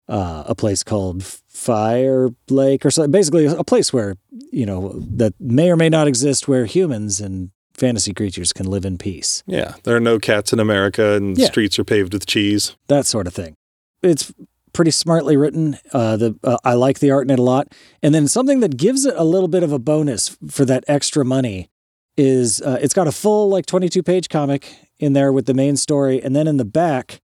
[0.09, 3.11] uh, a place called Fire Lake or something.
[3.11, 4.16] Basically, a place where
[4.53, 8.84] you know that may or may not exist, where humans and fantasy creatures can live
[8.84, 9.42] in peace.
[9.46, 11.46] Yeah, there are no cats in America, and Yeah.
[11.46, 12.76] streets are paved with cheese.
[12.88, 13.54] that sort of thing.
[14.02, 14.32] It's
[14.72, 15.78] pretty smartly written.
[15.92, 17.72] Uh, the uh, I like the art in it a lot.
[18.02, 21.24] And then something that gives it a little bit of a bonus for that extra
[21.24, 21.68] money
[22.16, 25.76] is uh, it's got a full like 22 page comic in there with the main
[25.76, 27.20] story, and then in the back,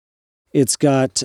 [0.51, 1.21] it's got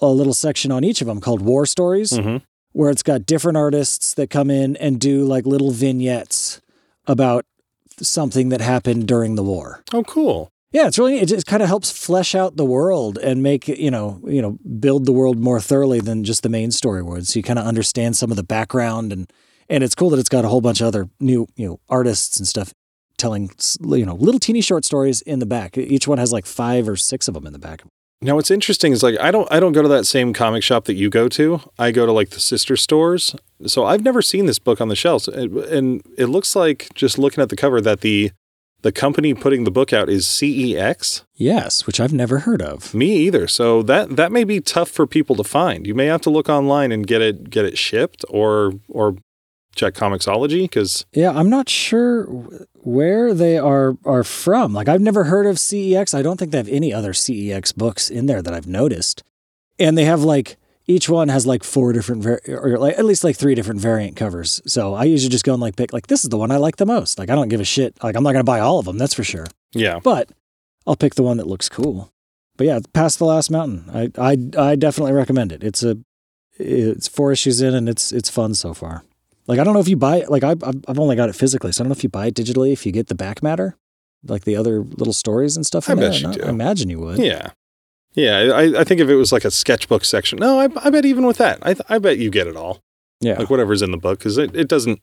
[0.00, 2.36] a little section on each of them called War Stories, hmm
[2.72, 6.60] where it's got different artists that come in and do like little vignettes
[7.06, 7.44] about
[8.06, 9.82] something that happened during the war.
[9.92, 10.50] Oh, cool.
[10.70, 13.90] Yeah, it's really it just kind of helps flesh out the world and make you
[13.90, 17.26] know, you know, build the world more thoroughly than just the main story would.
[17.26, 19.32] So you kind of understand some of the background and
[19.70, 22.38] and it's cool that it's got a whole bunch of other new, you know, artists
[22.38, 22.74] and stuff
[23.16, 25.76] telling you know, little teeny short stories in the back.
[25.76, 27.82] Each one has like 5 or 6 of them in the back.
[28.20, 30.86] Now, what's interesting is like I don't I don't go to that same comic shop
[30.86, 31.60] that you go to.
[31.78, 33.36] I go to like the sister stores.
[33.66, 37.42] So I've never seen this book on the shelves, and it looks like just looking
[37.42, 38.32] at the cover that the
[38.82, 41.24] the company putting the book out is CEX.
[41.34, 42.94] Yes, which I've never heard of.
[42.94, 43.46] Me either.
[43.46, 45.86] So that that may be tough for people to find.
[45.86, 49.16] You may have to look online and get it get it shipped or or
[49.74, 52.26] check Comixology because Yeah, I'm not sure
[52.88, 54.72] where they are are from.
[54.72, 56.14] Like I've never heard of CEX.
[56.14, 59.22] I don't think they have any other CEX books in there that I've noticed.
[59.78, 63.22] And they have like each one has like four different var- or like at least
[63.22, 64.62] like three different variant covers.
[64.66, 66.76] So I usually just go and like pick like this is the one I like
[66.76, 67.18] the most.
[67.18, 68.02] Like I don't give a shit.
[68.02, 69.46] Like I'm not going to buy all of them, that's for sure.
[69.72, 70.30] yeah, But
[70.86, 72.10] I'll pick the one that looks cool.
[72.56, 73.84] But yeah, past the last mountain.
[73.92, 74.36] I I
[74.70, 75.62] I definitely recommend it.
[75.62, 75.98] It's a
[76.58, 79.04] it's four issues in and it's it's fun so far.
[79.48, 80.30] Like I don't know if you buy it.
[80.30, 82.26] Like I I've I've only got it physically, so I don't know if you buy
[82.26, 82.72] it digitally.
[82.72, 83.76] If you get the back matter,
[84.22, 85.88] like the other little stories and stuff.
[85.88, 86.44] I bet there you do.
[86.44, 87.18] I imagine you would.
[87.18, 87.50] yeah,
[88.12, 88.52] yeah.
[88.54, 91.26] I, I think if it was like a sketchbook section, no, I, I bet even
[91.26, 92.80] with that, I I bet you get it all.
[93.20, 95.00] Yeah, like whatever's in the book because it, it doesn't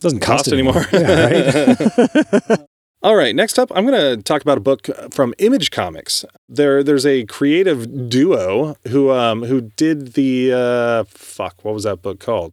[0.00, 0.84] doesn't cost cost, anymore.
[0.92, 2.60] Yeah, right.
[3.02, 6.82] all right next up i'm going to talk about a book from image comics there
[6.82, 12.18] there's a creative duo who um who did the uh fuck what was that book
[12.18, 12.52] called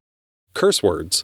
[0.55, 1.23] curse words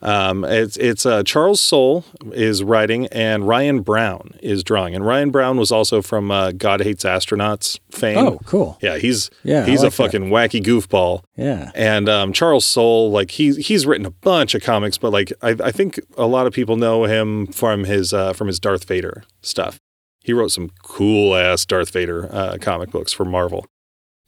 [0.00, 5.30] um it's it's uh charles soule is writing and Ryan Browne is drawing and Ryan
[5.30, 8.78] Browne was also from uh, god hates astronauts fame oh, cool.
[8.82, 10.02] yeah he's Yeah, he's like a that.
[10.04, 11.70] fucking wacky goofball Yeah.
[11.76, 15.50] and um, Charles Soule, like he he's written a bunch of comics, but like I,
[15.62, 19.22] I think a lot of people know him from his uh, from his Darth Vader
[19.40, 19.78] stuff.
[20.24, 23.66] He wrote some cool ass Darth Vader uh, comic books for Marvel.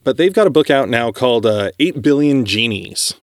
[0.05, 3.15] But they've got a book out now called uh, Eight Billion Genies.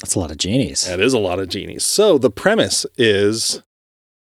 [0.00, 0.86] That's a lot of genies.
[0.86, 1.84] That is a lot of genies.
[1.84, 3.62] So the premise is,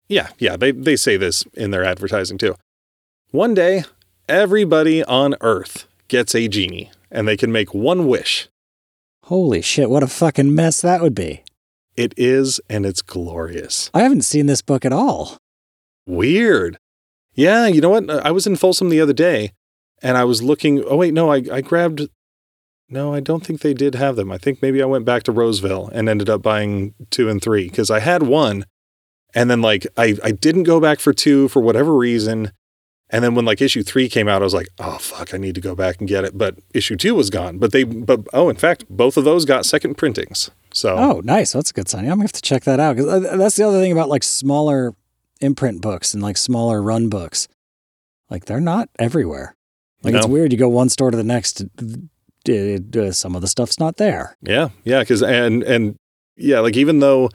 [0.08, 2.56] yeah, yeah, they they say this in their advertising too.
[3.30, 3.84] One day,
[4.28, 8.48] everybody on Earth gets a genie, and they can make one wish.
[9.24, 9.90] Holy shit!
[9.90, 11.44] What a fucking mess that would be.
[11.96, 13.90] It is, and it's glorious.
[13.92, 15.36] I haven't seen this book at all.
[16.06, 16.78] Weird.
[17.34, 18.08] Yeah, you know what?
[18.10, 19.52] I was in Folsom the other day
[20.02, 20.82] and I was looking.
[20.84, 22.08] Oh, wait, no, I, I grabbed.
[22.90, 24.32] No, I don't think they did have them.
[24.32, 27.68] I think maybe I went back to Roseville and ended up buying two and three
[27.68, 28.64] because I had one.
[29.32, 32.50] And then, like, I, I didn't go back for two for whatever reason.
[33.10, 35.54] And then when like issue three came out, I was like, oh, fuck, I need
[35.56, 36.36] to go back and get it.
[36.36, 37.58] But issue two was gone.
[37.58, 40.50] But they, but oh, in fact, both of those got second printings.
[40.72, 41.52] So, Oh, nice.
[41.52, 42.04] That's a good sign.
[42.04, 44.22] I'm gonna have to check that out because uh, that's the other thing about like
[44.22, 44.94] smaller
[45.40, 47.48] imprint books and like smaller run books.
[48.30, 49.56] Like they're not everywhere.
[50.02, 50.52] Like it's weird.
[50.52, 51.64] You go one store to the next.
[52.48, 54.36] It- uh, some of the stuff's not there.
[54.42, 55.96] Yeah, yeah, because and and
[56.36, 57.30] yeah, like even though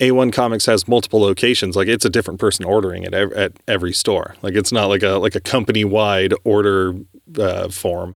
[0.00, 3.92] A1 Comics has multiple locations, like it's a different person ordering it ev- at every
[3.92, 4.34] store.
[4.42, 6.94] Like it's not like a like a company wide order
[7.38, 8.14] uh, form.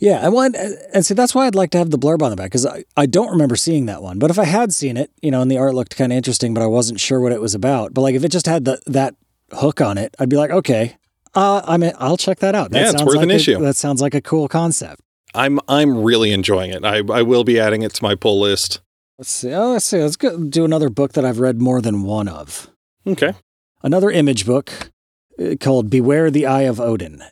[0.00, 2.36] Yeah, and want and see that's why I'd like to have the blurb on the
[2.36, 4.18] back because I, I don't remember seeing that one.
[4.18, 6.52] But if I had seen it, you know, and the art looked kind of interesting,
[6.52, 7.94] but I wasn't sure what it was about.
[7.94, 9.14] But like if it just had the that
[9.52, 10.96] hook on it, I'd be like, okay,
[11.36, 12.72] uh, I mean, I'll check that out.
[12.72, 13.58] That Yeah, it's sounds worth like an a- issue.
[13.60, 15.00] That sounds like a cool concept.
[15.34, 16.84] I'm I'm really enjoying it.
[16.84, 18.80] I I will be adding it to my pull list.
[19.18, 19.52] Let's see.
[19.52, 20.02] Oh, let's see.
[20.02, 22.70] Let's go do another book that I've read more than one of.
[23.06, 23.34] Okay.
[23.82, 24.90] another image book
[25.38, 27.22] uh, called Beware the Eye of Odin.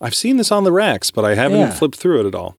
[0.00, 1.70] I've seen this on the racks, but I haven't yeah.
[1.72, 2.56] flipped through it at all.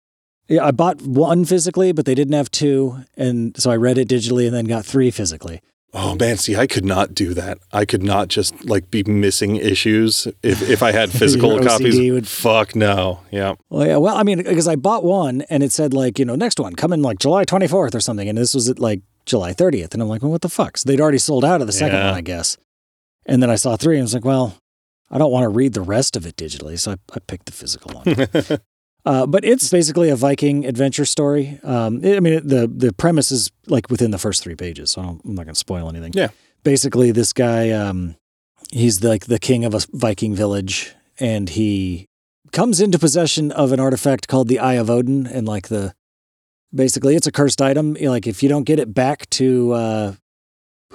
[0.49, 4.09] Yeah, I bought one physically, but they didn't have two, and so I read it
[4.09, 5.61] digitally and then got three physically.
[5.99, 7.57] Oh man, see, I could not do that.
[7.73, 11.99] I could not just like be missing issues if, if I had physical copies.
[12.11, 12.27] Would...
[12.27, 13.21] Fuck no.
[13.31, 13.55] Yeah.
[13.71, 13.97] Well, yeah.
[13.97, 16.75] Well, I mean, because I bought one and it said like you know next one
[16.75, 20.03] coming like July twenty fourth or something, and this was at like July thirtieth, and
[20.03, 20.77] I'm like, well, what the fuck?
[20.77, 22.11] So they'd already sold out of the second yeah.
[22.11, 22.57] one, I guess.
[23.25, 24.55] And then I saw three, and I was like, well,
[25.09, 27.51] I don't want to read the rest of it digitally, so I, I picked the
[27.51, 28.59] physical one.
[29.07, 31.61] Uh, but it's basically a Viking adventure story.
[31.63, 35.01] Um, it, I mean, the the premise is like within the first three pages, so
[35.01, 36.11] I am not going to spoil anything.
[36.13, 36.27] Yeah.
[36.63, 38.17] Basically, this guy, um,
[38.69, 42.09] he's the, like the king of a Viking village, and he
[42.51, 45.93] comes into possession of an artifact called the Eye of Odin, and like the
[46.75, 47.93] basically it's a cursed item.
[47.93, 50.13] Like if you don't get it back to uh,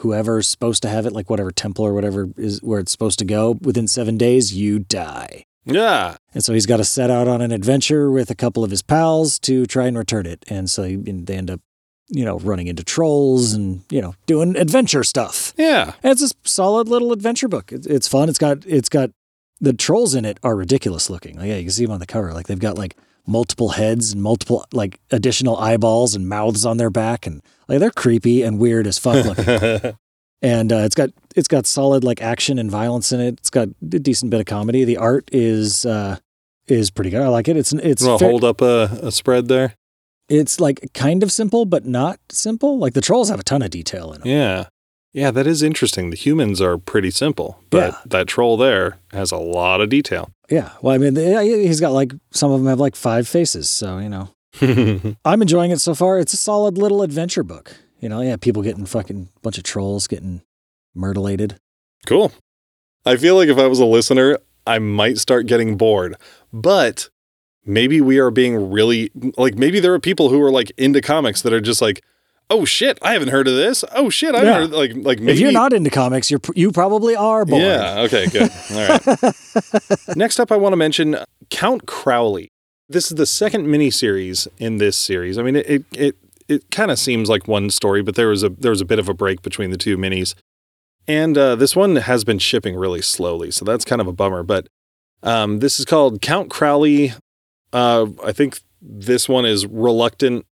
[0.01, 3.25] whoever's supposed to have it, like whatever temple or whatever is where it's supposed to
[3.25, 5.47] go, within seven days, you die.
[5.65, 6.17] Yeah.
[6.35, 8.83] And so he's got to set out on an adventure with a couple of his
[8.83, 10.45] pals to try and return it.
[10.49, 11.61] And so they end up,
[12.09, 15.53] you know, running into trolls and, you know, doing adventure stuff.
[15.57, 15.95] Yeah.
[16.03, 17.71] And it's a solid little adventure book.
[17.73, 18.29] It's fun.
[18.29, 19.11] It's got, it's got,
[19.61, 21.37] the trolls in it are ridiculous looking.
[21.37, 22.33] Like, yeah, you can see them on the cover.
[22.33, 22.97] Like they've got like
[23.27, 27.27] multiple heads and multiple like additional eyeballs and mouths on their back.
[27.27, 29.97] And like they're creepy and weird as fuck looking.
[30.43, 33.39] and uh, it's got it's got solid like action and violence in it.
[33.39, 34.85] It's got a decent bit of comedy.
[34.85, 36.19] The art is uh,
[36.67, 37.23] is pretty good.
[37.23, 37.57] I like it.
[37.57, 39.77] It's it's well, hold up a, a spread there.
[40.29, 42.79] It's like kind of simple, but not simple.
[42.79, 44.29] Like the trolls have a ton of detail in them.
[44.29, 44.67] Yeah,
[45.13, 46.11] yeah, that is interesting.
[46.11, 47.99] The humans are pretty simple, but yeah.
[48.07, 50.31] that troll there has a lot of detail.
[50.51, 53.99] Yeah, well, I mean, he's got like some of them have like five faces, so
[53.99, 54.29] you know.
[55.25, 56.19] I'm enjoying it so far.
[56.19, 57.75] It's a solid little adventure book.
[58.03, 60.43] You know, yeah, people getting fucking bunch of trolls getting
[60.93, 61.61] myrtleated.
[62.05, 62.33] Cool.
[63.07, 66.17] I feel like if I was a listener, I might start getting bored.
[66.53, 67.09] But
[67.65, 71.43] maybe we are being really like maybe there are people who are like into comics
[71.43, 72.03] that are just like,
[72.51, 73.85] oh shit, I haven't heard of this.
[73.93, 74.55] Oh shit, I yeah.
[74.55, 77.63] heard like like maybe if you're not into comics, you're you probably are bored.
[77.63, 78.01] Yeah.
[78.01, 78.27] Okay.
[78.27, 78.51] Good.
[78.73, 80.17] All right.
[80.17, 82.51] Next up, I want to mention uh, Count Crowley.
[82.89, 85.39] This is the second miniseries in this series.
[85.39, 86.17] I mean, it it, it
[86.49, 88.99] it kind of seems like one story, but there was a there was a bit
[88.99, 90.35] of a break between the two minis,
[91.07, 94.43] and uh, this one has been shipping really slowly, so that's kind of a bummer.
[94.43, 94.69] But
[95.23, 97.13] um, this is called Count Crowley.
[97.73, 100.47] Uh, I think this one is reluctant.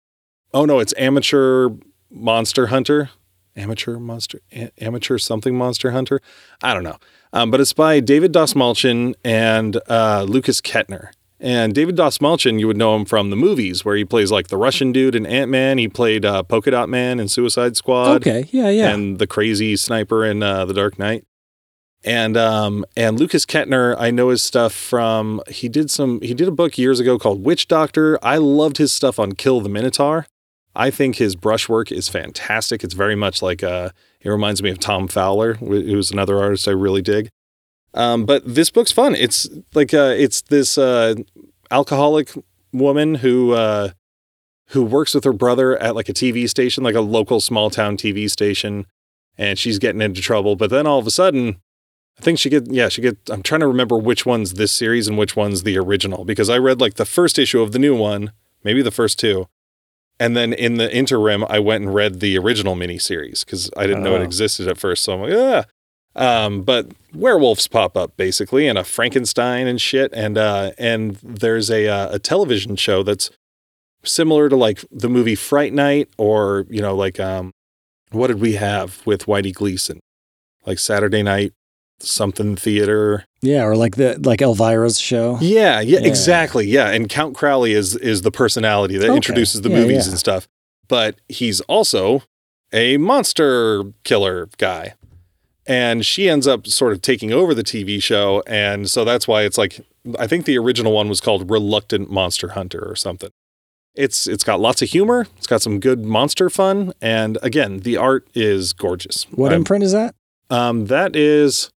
[0.55, 1.71] Oh no, it's amateur
[2.11, 3.11] monster hunter,
[3.57, 6.21] amateur monster, a- amateur something monster hunter.
[6.63, 6.99] I don't know,
[7.33, 11.11] um, but it's by David Dastmalchian and uh, Lukas Ketner.
[11.41, 14.57] And David Dastmalchian, you would know him from the movies where he plays like the
[14.57, 15.79] Russian dude in Ant Man.
[15.79, 18.27] He played uh, Polka Dot Man in Suicide Squad.
[18.27, 18.89] Okay, yeah, yeah.
[18.93, 21.25] And the crazy sniper in uh, The Dark Knight.
[22.05, 26.47] And um and Lukas Ketner, I know his stuff from he did some he did
[26.47, 28.19] a book years ago called Witch Doctor.
[28.23, 30.27] I loved his stuff on Kill the Minotaur.
[30.77, 32.85] I think his brushwork is fantastic.
[32.85, 36.71] It's very much like uh it reminds me of Tom Fowler, who's another artist I
[36.71, 37.31] really dig.
[37.95, 39.15] Um, but this book's fun.
[39.15, 41.15] It's like uh, it's this uh,
[41.71, 42.31] alcoholic
[42.73, 43.91] woman who uh,
[44.69, 47.97] who works with her brother at like a TV station, like a local small town
[47.97, 48.87] TV station,
[49.37, 50.57] and she's getting into trouble.
[50.57, 51.61] But then all of a sudden,
[52.19, 53.17] I think she get yeah she get.
[53.31, 56.59] I'm trying to remember which one's this series and which one's the original because I
[56.59, 58.33] read like the first issue of the new one,
[58.65, 59.49] maybe the first two.
[60.21, 64.05] And then in the interim, I went and read the original miniseries because I didn't
[64.05, 64.11] oh.
[64.11, 64.25] know it oh.
[64.25, 65.05] existed at first.
[65.05, 65.65] So I'm like, yeah.
[66.19, 71.71] Um, but werewolves pop up basically, and a Frankenstein and shit, and uh, and there's
[71.71, 73.31] a uh, a television show that's
[74.05, 77.53] similar to like the movie Fright Night, or you know, like um,
[78.11, 80.01] what did we have with Whitey Gleason,
[80.67, 81.53] like Saturday Night
[82.01, 83.25] something theater.
[83.41, 85.39] Yeah, or like the like Elvira's show.
[85.41, 86.07] Yeah, yeah, yeah.
[86.07, 86.67] exactly.
[86.67, 89.17] Yeah, and Count Crowley is is the personality that okay.
[89.17, 90.11] introduces the yeah, movies yeah.
[90.11, 90.49] and stuff,
[90.89, 92.23] but he's also
[92.73, 94.95] a monster killer guy
[95.69, 98.43] and she ends up sort of taking over the TV show.
[98.47, 99.81] And so that's why it's like,
[100.19, 103.31] I think the original one was called Reluctant Monster Hunter or something.
[103.95, 105.27] It's it's got lots of humor.
[105.37, 109.25] It's got some good monster fun, and again, the art is gorgeous.
[109.33, 110.15] What I'm, imprint is that?
[110.51, 111.71] Um, that is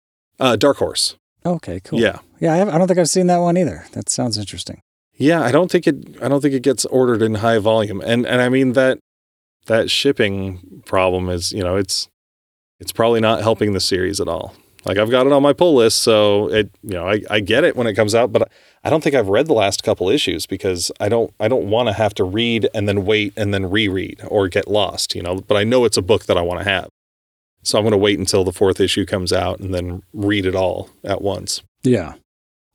[0.41, 1.15] uh, Dark Horse.
[1.47, 2.01] Okay, cool.
[2.01, 2.55] Yeah, yeah.
[2.55, 3.87] I, I don't think I've seen that one either.
[3.93, 4.81] That sounds interesting.
[5.15, 6.21] Yeah, I don't think it.
[6.21, 8.99] I don't think it gets ordered in high volume, and and I mean that
[9.67, 12.09] that shipping problem is you know it's
[12.81, 14.55] it's probably not helping the series at all.
[14.85, 17.65] Like I've got it on my pull list, so it you know I, I get
[17.65, 18.51] it when it comes out, but
[18.85, 21.89] I don't think I've read the last couple issues because I don't I don't want
[21.89, 25.37] to have to read and then wait and then reread or get lost, you know.
[25.37, 26.89] But I know it's a book that I want to have.
[27.65, 30.55] So I'm going to wait until the fourth issue comes out and then read it
[30.55, 31.63] all at once.
[31.83, 32.15] Yeah.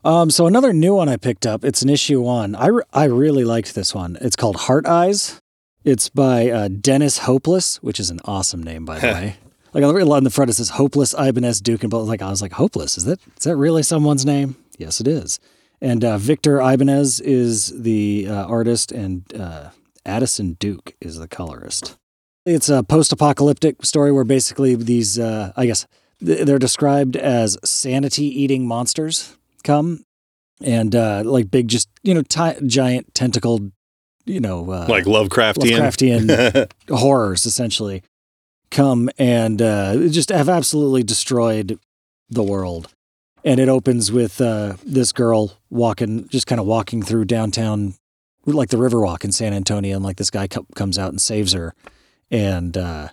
[0.03, 1.63] Um, so another new one I picked up.
[1.63, 2.53] It's an issue one.
[2.55, 4.17] I, re- I really liked this one.
[4.21, 5.39] It's called Heart Eyes.
[5.85, 9.37] It's by uh, Dennis Hopeless, which is an awesome name, by the way.
[9.73, 12.07] Like on the lot in the front, it says Hopeless Ibanez Duke and Both.
[12.07, 14.55] Like I was like, Hopeless is that is that really someone's name?
[14.77, 15.39] Yes, it is.
[15.81, 19.71] And uh, Victor Ibanez is the uh, artist, and uh,
[20.05, 21.97] Addison Duke is the colorist.
[22.45, 25.85] It's a post-apocalyptic story where basically these, uh, I guess,
[26.21, 30.05] they're described as sanity-eating monsters come,
[30.61, 33.73] and uh, like big, just you know, giant tentacled,
[34.25, 38.03] you know, uh, like Lovecraftian, Lovecraftian horrors, essentially,
[38.73, 41.79] come and just have absolutely destroyed
[42.29, 42.93] the world.
[43.45, 47.95] And it opens with uh, this girl walking, just kind of walking through downtown,
[48.45, 51.51] like the Riverwalk in San Antonio, and like this guy co- comes out and saves
[51.51, 51.73] her,
[52.31, 53.09] and uh,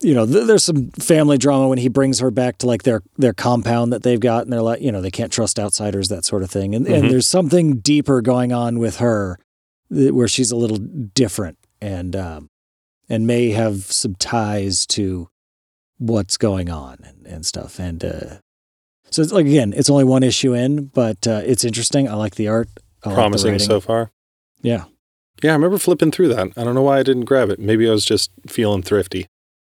[0.00, 3.02] you know, th- there's some family drama when he brings her back to like their
[3.18, 6.24] their compound that they've got, and they're like, you know, they can't trust outsiders, that
[6.24, 6.94] sort of thing, and, mm-hmm.
[6.94, 9.40] and there's something deeper going on with her,
[9.90, 12.50] where she's a little different, and um,
[13.08, 15.28] and may have some ties to
[15.98, 18.36] what's going on and, and stuff, and uh,
[19.10, 22.08] so it's like again, it's only one issue in, but uh, it's interesting.
[22.08, 22.68] I like the art.
[23.04, 24.10] I Promising like the so far.
[24.62, 24.84] Yeah.
[25.42, 26.48] Yeah, I remember flipping through that.
[26.56, 27.58] I don't know why I didn't grab it.
[27.58, 29.26] Maybe I was just feeling thrifty.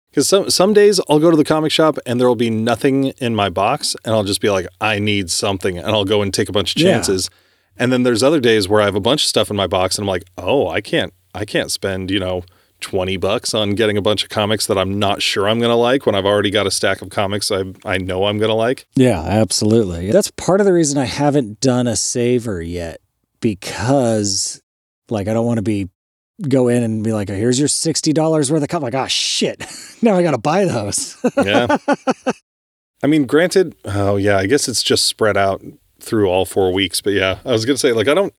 [0.10, 3.08] Because some some days I'll go to the comic shop and there will be nothing
[3.18, 6.34] in my box, and I'll just be like, I need something, and I'll go and
[6.34, 7.30] take a bunch of chances.
[7.30, 7.84] Yeah.
[7.84, 9.98] And then there's other days where I have a bunch of stuff in my box,
[9.98, 12.44] and I'm like, oh, I can't, I can't spend, you know,
[12.86, 15.76] 20 bucks on getting a bunch of comics that I'm not sure I'm going to
[15.76, 18.56] like when I've already got a stack of comics I, I know I'm going to
[18.56, 18.86] like.
[18.96, 20.12] Yeah, absolutely.
[20.12, 23.02] That's part of the reason I haven't done a saver yet
[23.42, 24.62] because
[25.10, 25.90] like I don't want to be
[26.48, 28.94] go in and be like, oh, here's your $60 worth of comics.
[28.94, 29.66] Like, oh shit.
[30.04, 31.18] now I got to buy those.
[31.44, 31.78] yeah.
[33.04, 35.64] I mean, granted, oh yeah, I guess it's just spread out
[36.00, 38.34] through all four weeks, but yeah, I was going to say like I don't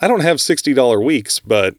[0.00, 1.74] I don't have $60 weeks, but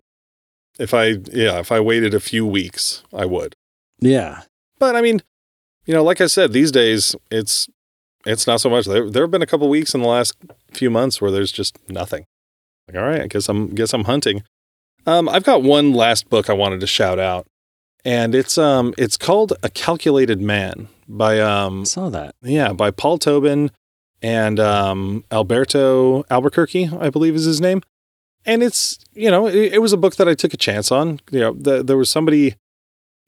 [0.79, 3.55] if I, yeah, if I waited a few weeks, I would.
[3.99, 4.43] Yeah.
[4.79, 5.21] But I mean,
[5.85, 7.67] you know, like I said, these days it's
[8.25, 8.85] it's not so much.
[8.85, 10.35] There there have been a couple weeks in the last
[10.71, 12.25] few months where there's just nothing.
[12.87, 14.43] Like, all right, I guess I'm guess I'm hunting.
[15.05, 17.47] Um, I've got one last book I wanted to shout out,
[18.05, 22.91] and it's um it's called A Calculated Man by um I saw that yeah by
[22.91, 23.71] Paul Tobin
[24.21, 27.81] and um Alberto Alburquerque I believe is his name
[28.45, 31.19] and it's you know it, it, was a book that I took a chance on.
[31.31, 32.55] You know, the, there was somebody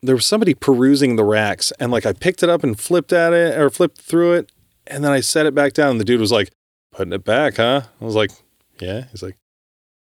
[0.01, 3.33] there was somebody perusing the racks, and like I picked it up and flipped at
[3.33, 4.51] it or flipped through it,
[4.87, 5.91] and then I set it back down.
[5.91, 6.51] And the dude was like,
[6.91, 8.31] "Putting it back, huh?" I was like,
[8.79, 9.37] "Yeah." He's like,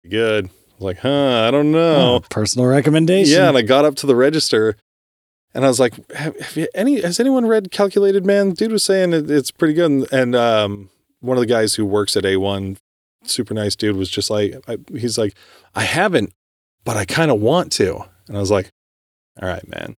[0.08, 1.46] "Good." I was like, "Huh?
[1.46, 3.34] I don't know." Oh, personal recommendation.
[3.34, 4.76] Yeah, and I got up to the register.
[5.54, 8.48] And I was like, have, have you any, has anyone read Calculated Man?
[8.48, 9.90] The dude was saying it, it's pretty good.
[9.90, 10.88] And, and um,
[11.20, 12.78] one of the guys who works at A1
[13.24, 15.34] super nice dude was just like, I, he's like,
[15.74, 16.32] I haven't,
[16.84, 18.04] but I kind of want to.
[18.28, 18.70] And I was like,
[19.40, 19.96] all right, man.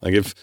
[0.00, 0.34] Like if,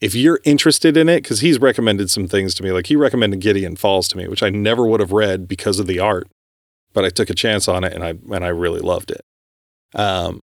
[0.00, 3.40] if you're interested in it, because he's recommended some things to me, like he recommended
[3.40, 6.28] Gideon Falls to me, which I never would have read because of the art,
[6.92, 9.22] but I took a chance on it and I and I really loved it.
[9.94, 10.40] Um,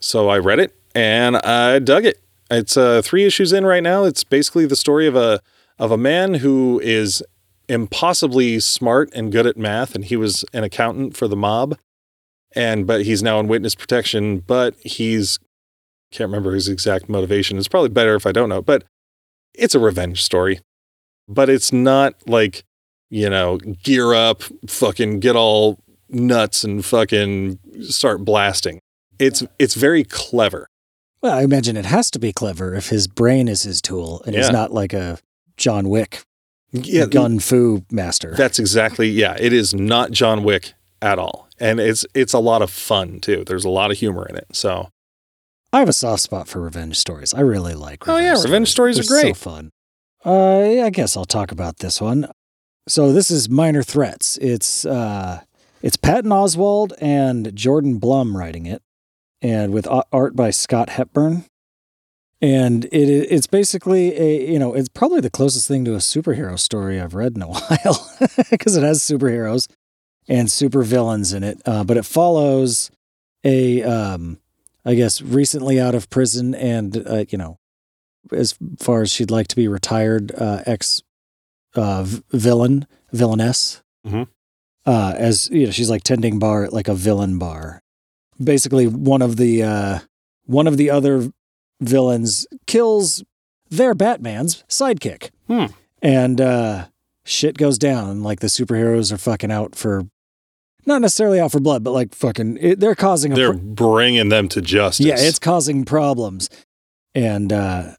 [0.00, 2.20] so I read it and I dug it.
[2.50, 4.04] It's uh, three issues in right now.
[4.04, 5.40] It's basically the story of a
[5.78, 7.22] of a man who is
[7.68, 11.78] impossibly smart and good at math, and he was an accountant for the mob.
[12.54, 15.38] And but he's now in witness protection, but he's
[16.12, 17.58] can't remember his exact motivation.
[17.58, 18.84] It's probably better if I don't know, but
[19.54, 20.60] it's a revenge story.
[21.28, 22.64] But it's not like,
[23.10, 28.80] you know, gear up, fucking get all nuts and fucking start blasting.
[29.18, 30.68] It's it's very clever.
[31.22, 34.34] Well, I imagine it has to be clever if his brain is his tool and
[34.34, 34.42] yeah.
[34.42, 35.18] he's not like a
[35.56, 36.22] John Wick
[36.84, 38.34] yeah, gun fu master.
[38.36, 39.36] That's exactly yeah.
[39.38, 43.44] It is not John Wick at all, and it's it's a lot of fun too.
[43.46, 44.46] There's a lot of humor in it.
[44.52, 44.90] So
[45.72, 47.34] I have a soft spot for revenge stories.
[47.34, 48.08] I really like.
[48.08, 48.44] oh yeah, stories.
[48.44, 49.36] revenge stories They're are great.
[49.36, 49.70] So fun.
[50.24, 52.28] Uh, I guess I'll talk about this one.
[52.88, 54.38] So this is Minor Threats.
[54.38, 55.42] It's uh,
[55.82, 58.82] it's Patton Oswalt and Jordan Blum writing it,
[59.42, 61.44] and with art by Scott Hepburn
[62.40, 66.58] and it it's basically a you know it's probably the closest thing to a superhero
[66.58, 68.16] story I've read in a while
[68.50, 69.68] because it has superheroes
[70.28, 72.90] and super villains in it, uh, but it follows
[73.44, 74.38] a um,
[74.84, 77.58] I guess recently out of prison and uh, you know
[78.32, 81.02] as far as she'd like to be retired uh, ex
[81.74, 83.82] uh, villain villainess.
[84.06, 84.22] Mm-hmm.
[84.84, 87.82] Uh, as you know she's like tending bar at like a villain bar.
[88.42, 89.98] Basically one of the uh,
[90.44, 91.32] one of the other
[91.80, 93.22] villains kills
[93.68, 95.30] they're Batman's sidekick.
[95.48, 95.66] Hmm.
[96.02, 96.86] And uh,
[97.24, 98.22] shit goes down.
[98.22, 100.04] Like the superheroes are fucking out for,
[100.86, 103.60] not necessarily out for blood, but like fucking, it, they're causing a They're pro-
[103.92, 105.04] bringing them to justice.
[105.04, 106.48] yeah, it's causing problems.
[107.14, 107.92] And uh,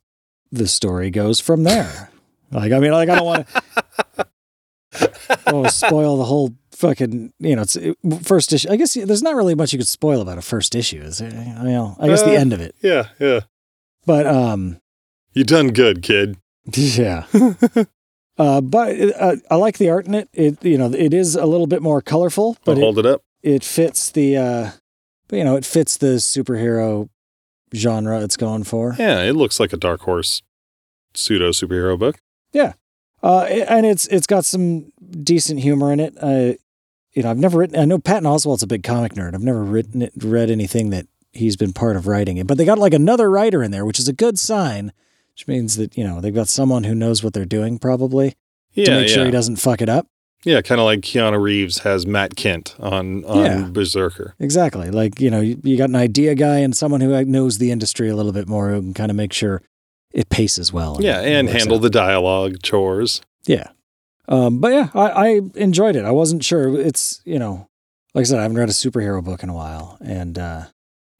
[0.51, 2.11] the story goes from there.
[2.51, 4.27] like, I mean, like, I don't want to
[5.47, 8.69] oh, spoil the whole fucking, you know, it's it, first issue.
[8.71, 11.01] I guess there's not really much you could spoil about a first issue.
[11.01, 11.29] Is there?
[11.29, 12.75] I mean, I guess the Uh, end of it.
[12.81, 13.41] yeah, yeah.
[14.07, 14.79] But, um,
[15.33, 16.37] You done good, kid.
[16.73, 17.25] yeah.
[18.37, 20.29] Uh, but uh, I like the art in it.
[20.33, 23.05] It you know it is a little bit more colorful, I'll but it, hold it
[23.05, 23.21] up.
[23.41, 24.71] it fits the uh,
[25.27, 27.09] but, you know it fits the superhero
[27.73, 28.95] genre it's going for.
[28.99, 30.43] Yeah, it looks like a dark horse
[31.15, 32.19] pseudo superhero book.
[32.53, 32.73] Yeah,
[33.23, 34.91] uh, and it's it's got some
[35.23, 36.15] decent humor in it.
[36.21, 36.53] Uh,
[37.13, 37.79] you know, I've never written.
[37.79, 39.33] I know Patton Oswalt's a big comic nerd.
[39.33, 42.47] I've never written it, read anything that he's been part of writing it.
[42.47, 44.91] But they got like another writer in there, which is a good sign.
[45.33, 48.35] Which means that you know they've got someone who knows what they're doing, probably
[48.73, 49.13] Yeah, to make yeah.
[49.15, 50.07] sure he doesn't fuck it up.
[50.45, 53.69] Yeah, kind of like Keanu Reeves has Matt Kindt on on Yeah.
[53.71, 54.33] BRZRKR.
[54.39, 54.89] Exactly.
[54.91, 58.07] Like, you know, you, you got an idea guy and someone who knows the industry
[58.09, 59.61] a little bit more who can kind of make sure
[60.13, 60.97] it paces well.
[61.01, 61.81] Yeah, and handle out.
[61.81, 63.21] the dialogue chores.
[63.45, 63.69] Yeah.
[64.27, 66.05] Um, but yeah, I, I enjoyed it.
[66.05, 66.79] I wasn't sure.
[66.79, 67.67] It's, you know,
[68.13, 69.97] like I said, I haven't read a superhero book in a while.
[70.01, 70.65] And uh,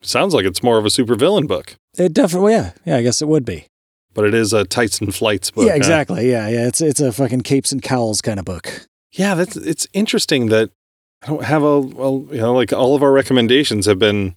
[0.08, 3.28] Sounds like it's more of a supervillain book, it definitely, yeah, yeah, I guess it
[3.28, 3.68] would be.
[4.14, 5.66] but it is a tights and flights book.
[5.66, 5.78] yeah, huh?
[5.78, 6.30] exactly.
[6.32, 6.68] Yeah, yeah.
[6.68, 8.88] It's it's a fucking capes and cowls kind of book.
[9.12, 10.70] Yeah, that's it's interesting that
[11.24, 14.36] I don't have a well, you know, like all of our recommendations have been,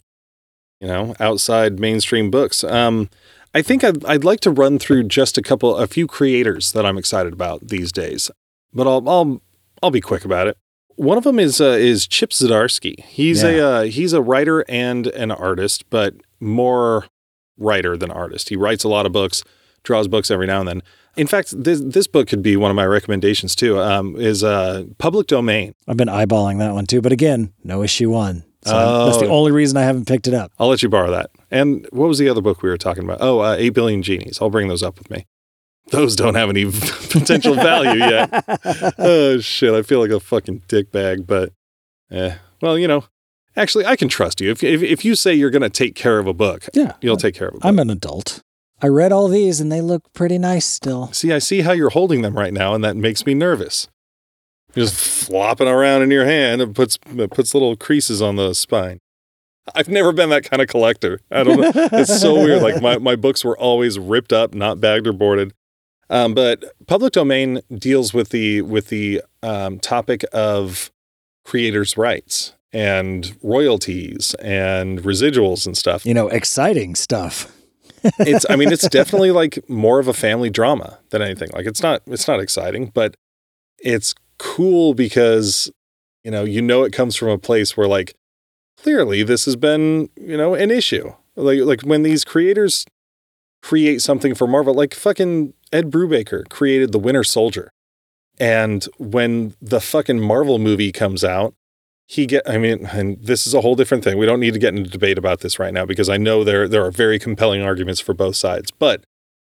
[0.80, 2.64] you know, outside mainstream books.
[2.64, 3.08] Um,
[3.54, 6.86] I think I'd, I'd like to run through just a couple, a few creators that
[6.86, 8.30] I'm excited about these days,
[8.72, 9.42] but I'll I'll
[9.82, 10.56] I'll be quick about it.
[11.00, 13.02] One of them is uh, is Chip Zdarsky.
[13.04, 17.06] He's a uh, he's a writer and an artist, but more
[17.56, 18.50] writer than artist.
[18.50, 19.42] He writes a lot of books,
[19.82, 20.82] draws books every now and then.
[21.16, 23.80] In fact, this this book could be one of my recommendations too.
[23.80, 25.74] Um, is uh, Public Domain.
[25.88, 27.00] I've been eyeballing that one too.
[27.00, 28.44] But again, no issue one.
[28.66, 29.30] So that's the Oh.
[29.38, 30.52] only reason I haven't picked it up.
[30.58, 31.30] I'll let you borrow that.
[31.50, 33.18] And what was the other book we were talking about?
[33.22, 34.38] Oh, uh, Eight Billion Genies.
[34.42, 35.26] I'll bring those up with me.
[35.90, 36.64] Those don't have any
[37.10, 38.44] potential value yet.
[38.98, 39.74] oh shit!
[39.74, 41.52] I feel like a fucking dickbag, but
[42.10, 42.36] eh.
[42.62, 43.04] Well, you know,
[43.56, 44.50] actually, I can trust you.
[44.50, 46.94] If if, if you say you're going to take care of a book, yeah.
[47.00, 47.64] you'll take care of a book.
[47.64, 48.42] I'm an adult.
[48.82, 51.12] I read all these and they look pretty nice still.
[51.12, 53.88] See, I see how you're holding them right now, and that makes me nervous.
[54.74, 58.54] You're just flopping around in your hand and puts it puts little creases on the
[58.54, 59.00] spine.
[59.74, 61.20] I've never been that kind of collector.
[61.30, 61.72] I don't know.
[61.74, 62.62] It's so weird.
[62.62, 65.52] Like my, my books were always ripped up, not bagged or boarded.
[66.10, 70.90] Um, but public domain deals with the with the um, topic of
[71.44, 76.04] creators' rights and royalties and residuals and stuff.
[76.04, 77.52] you know, exciting stuff.
[78.18, 81.50] it's I mean it's definitely like more of a family drama than anything.
[81.52, 83.14] Like it's not it's not exciting, but
[83.78, 85.70] it's cool because
[86.24, 88.14] you know, you know it comes from a place where like
[88.82, 91.12] clearly this has been, you know, an issue.
[91.36, 92.84] Like like when these creators
[93.62, 97.70] create something for Marvel, like fucking Ed Brubaker created The Winter Soldier.
[98.38, 101.54] And when the fucking Marvel movie comes out,
[102.06, 104.18] he get I mean, and this is a whole different thing.
[104.18, 106.66] We don't need to get into debate about this right now because I know there
[106.66, 108.72] there are very compelling arguments for both sides.
[108.72, 109.04] But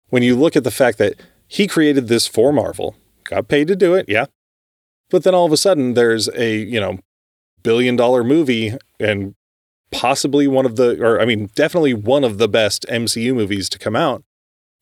[0.09, 1.15] when you look at the fact that
[1.47, 4.25] he created this for Marvel, got paid to do it, yeah.
[5.09, 6.99] But then all of a sudden there's a, you know,
[7.63, 9.33] billion dollar movie and
[9.91, 13.79] possibly one of the or I mean, definitely one of the best MCU movies to
[13.79, 14.23] come out,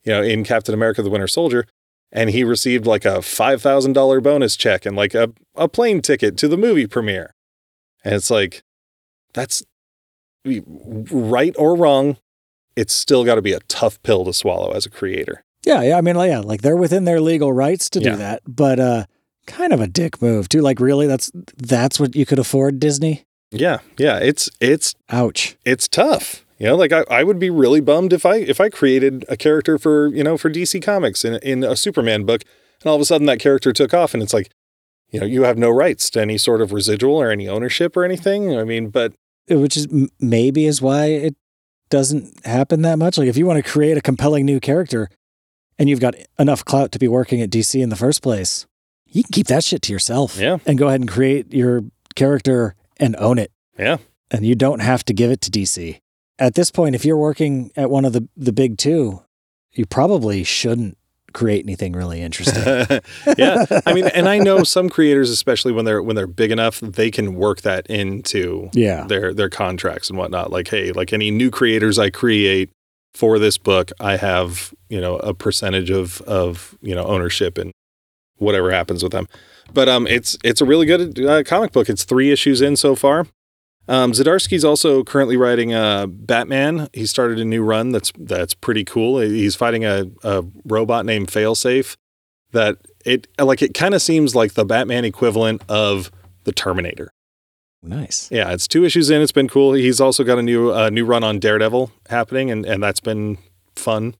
[0.03, 1.65] you know, in Captain America the Winter Soldier.
[2.11, 6.01] And he received like a five thousand dollar bonus check and like a, a plane
[6.01, 7.35] ticket to the movie premiere.
[8.03, 8.63] And it's like,
[9.33, 9.63] that's
[11.11, 12.17] right or wrong,
[12.75, 15.43] it's still got to be a tough pill to swallow as a creator.
[15.65, 15.97] Yeah, yeah.
[15.97, 18.11] I mean, like, yeah, like they're within their legal rights to Yeah.
[18.11, 19.05] do that, but uh,
[19.45, 20.61] kind of a dick move too.
[20.61, 23.23] Like, really, that's that's what you could afford, Disney?
[23.51, 25.57] Yeah, yeah, it's it's Ouch.
[25.65, 26.45] it's tough.
[26.59, 29.37] You know, like I, I would be really bummed if I if I created a
[29.37, 32.43] character for you know for DC Comics in in a Superman book,
[32.81, 34.51] and all of a sudden that character took off, and it's like,
[35.09, 38.03] you know, you have no rights to any sort of residual or any ownership or
[38.03, 38.57] anything.
[38.57, 39.13] I mean, but
[39.49, 39.87] Which is
[40.19, 41.35] maybe is why it
[41.89, 43.17] doesn't happen that much.
[43.17, 45.09] Like, if you want to create a compelling new character,
[45.77, 48.67] and you've got enough clout to be working at DC in the first place,
[49.07, 50.37] you can keep that shit to yourself.
[50.37, 50.57] Yeah.
[50.65, 51.85] and go ahead and create your
[52.15, 53.51] character and own it.
[53.77, 53.97] yeah,
[54.29, 56.01] and you don't have to give it to DC.
[56.39, 59.21] At this point, if you're working at one of the, the big two,
[59.73, 60.97] you probably shouldn't
[61.33, 62.63] create anything really interesting.
[63.37, 63.65] yeah.
[63.85, 67.11] I mean, and I know some creators, especially when they're when they're big enough, they
[67.11, 69.05] can work that into yeah.
[69.05, 70.49] their their contracts and whatnot.
[70.49, 72.71] Like, hey, like any new creators I create,
[73.13, 77.71] for this book, I have you know a percentage of of you know ownership and
[78.37, 79.27] whatever happens with them.
[79.73, 81.89] But um, it's it's a really good uh, comic book.
[81.89, 83.27] It's three issues in so far.
[83.89, 86.89] Um, Zdarsky's also currently writing uh, Batman.
[86.93, 89.19] He started a new run that's that's pretty cool.
[89.19, 91.95] He's fighting a, a robot named Failsafe.
[92.51, 96.11] That it like it kind of seems like the Batman equivalent of
[96.43, 97.09] the Terminator.
[97.81, 98.29] Nice.
[98.31, 99.21] Yeah, it's two issues in.
[99.21, 99.73] It's been cool.
[99.73, 103.39] He's also got a new uh, new run on Daredevil happening, and and that's been
[103.75, 104.15] fun.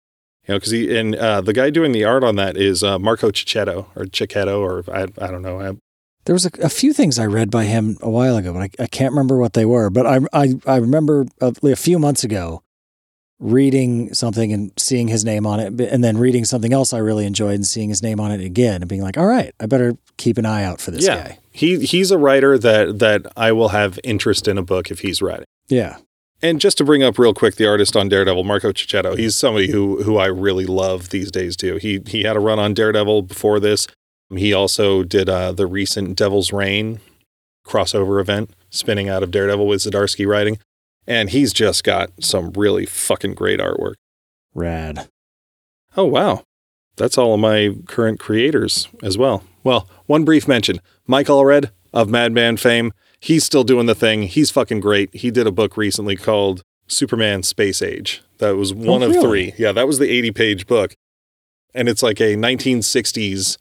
[0.48, 2.98] You know, because he and uh, the guy doing the art on that is uh,
[2.98, 5.78] Marco Checchetto or Checchetto or I I don't know.
[6.26, 8.70] There was a, a, few things I read by him a while ago, but I,
[8.84, 9.90] I can't remember what they were.
[9.90, 12.64] But I I, I remember uh, a, a few months ago
[13.40, 17.26] reading something and seeing his name on it, and then reading something else I really
[17.26, 19.98] enjoyed and seeing his name on it again, and being like, "All right, I better
[20.18, 21.16] keep an eye out for this yeah.
[21.16, 25.00] guy." He he's a writer that that I will have interest in a book if
[25.00, 25.46] he's writing.
[25.68, 25.98] Yeah.
[26.42, 29.72] And just to bring up real quick, the artist on Daredevil, Marco Checchetto, he's somebody
[29.72, 31.78] who who I really love these days too.
[31.78, 33.88] He he had a run on Daredevil before this.
[34.36, 37.00] He also did uh, the recent Devil's Reign
[37.66, 40.60] crossover event, spinning out of Daredevil with Zdarsky writing,
[41.08, 43.96] and he's just got some really fucking great artwork.
[44.54, 45.08] Rad.
[45.98, 46.44] Oh wow,
[46.96, 49.44] that's all of my current creators as well.
[49.64, 54.24] Well, one brief mention: Mike Allred of Madman fame he's still doing the thing.
[54.24, 55.14] He's fucking great.
[55.14, 58.24] He did a book recently called Superman Space Age.
[58.38, 59.54] That was one oh, of three.
[59.58, 60.96] Yeah, that was the 80 page book.
[61.74, 63.58] And it's like a 1960s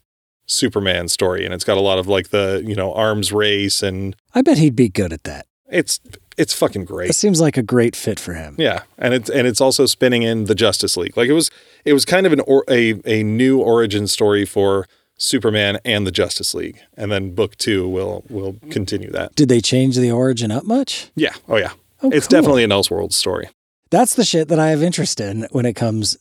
[0.49, 1.45] Superman story.
[1.45, 4.15] And it's got a lot of like the, you know, arms race and.
[4.33, 5.45] I bet he'd be good at that.
[5.71, 5.99] It's
[6.39, 7.09] it's fucking great.
[7.09, 8.55] It seems like a great fit for him.
[8.57, 11.15] Yeah, and it's and it's also spinning in the Justice League.
[11.17, 11.51] Like it was
[11.85, 14.87] it was kind of an or, a a new origin story for
[15.17, 19.35] Superman and the Justice League, and then book two will will continue that.
[19.35, 21.11] Did they change the origin up much?
[21.15, 21.33] Yeah.
[21.47, 21.73] Oh yeah.
[22.01, 22.39] Oh, it's cool.
[22.39, 23.49] definitely an Elseworlds story.
[23.91, 26.17] That's the shit that I have interest in when it comes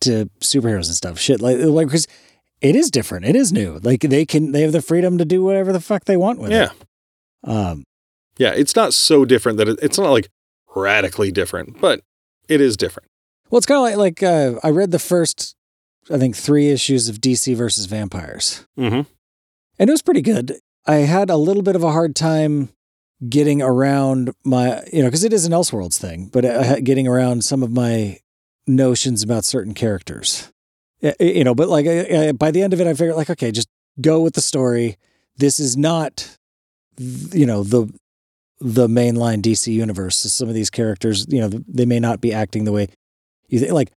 [0.00, 1.18] to superheroes and stuff.
[1.18, 2.08] Shit like like because
[2.60, 3.26] it is different.
[3.26, 3.78] It is new.
[3.82, 6.50] Like they can they have the freedom to do whatever the fuck they want with
[6.50, 6.64] yeah.
[6.64, 6.72] it.
[7.46, 7.70] Yeah.
[7.70, 7.84] Um.
[8.36, 8.52] Yeah.
[8.54, 10.28] It's not so different that it, it's not like
[10.74, 12.00] radically different, but
[12.48, 13.08] it is different.
[13.50, 15.56] Well, it's kind of like like uh, I read the first
[16.10, 18.66] I think, three issues of DC versus Vampires.
[18.78, 19.02] Mm-hmm.
[19.78, 20.58] And it was pretty good.
[20.86, 22.70] I had a little bit of a hard time
[23.28, 27.62] getting around my, you know, because it is an Elseworlds thing, but getting around some
[27.62, 28.18] of my
[28.66, 30.52] notions about certain characters.
[31.00, 31.86] You know, but like
[32.38, 33.68] by the end of it, I figured, like, okay, just
[34.00, 34.96] go with the story.
[35.36, 36.36] This is not,
[36.98, 37.92] you know, the
[38.60, 40.16] the mainline DC universe.
[40.18, 42.88] So some of these characters, you know, they may not be acting the way
[43.48, 43.72] you think.
[43.72, 43.92] Like,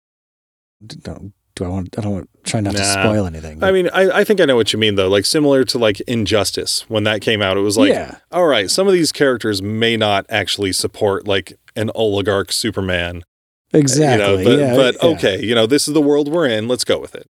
[0.87, 1.99] don't do I want?
[1.99, 2.81] I don't want try not nah.
[2.81, 3.59] to spoil anything.
[3.59, 3.69] But.
[3.69, 5.09] I mean, I, I think I know what you mean though.
[5.09, 8.19] Like similar to like Injustice when that came out, it was like, yeah.
[8.31, 13.25] all right, some of these characters may not actually support like an oligarch Superman.
[13.73, 14.45] Exactly.
[14.45, 15.11] You know, but, yeah, but yeah.
[15.17, 16.69] okay, you know, this is the world we're in.
[16.69, 17.29] Let's go with it.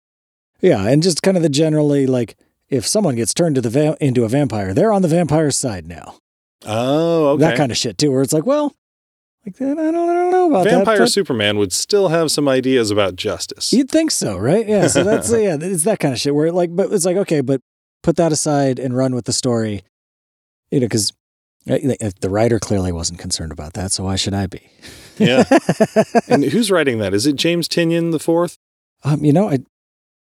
[0.62, 2.36] Yeah, and just kind of the generally like
[2.70, 5.88] if someone gets turned to the va- into a vampire, they're on the vampire's side
[5.88, 6.16] now.
[6.66, 7.42] Oh, okay.
[7.42, 8.76] That kind of shit too, where it's like, well,
[9.46, 10.72] like, I don't, I don't know about that.
[10.72, 11.08] Vampire that.
[11.08, 13.72] Superman would still have some ideas about justice.
[13.72, 14.68] You'd think so, right?
[14.68, 14.88] Yeah.
[14.88, 17.62] So that's yeah, it's that kind of shit where like, but it's like okay, but
[18.04, 19.84] put that aside and run with the story.
[20.72, 21.14] You know, because
[21.68, 24.70] the writer clearly wasn't concerned about that, so why should I be?
[25.18, 25.44] yeah.
[26.28, 27.14] and who's writing that?
[27.14, 28.58] Is it James Tynion the fourth?
[29.04, 29.60] Um, you know, I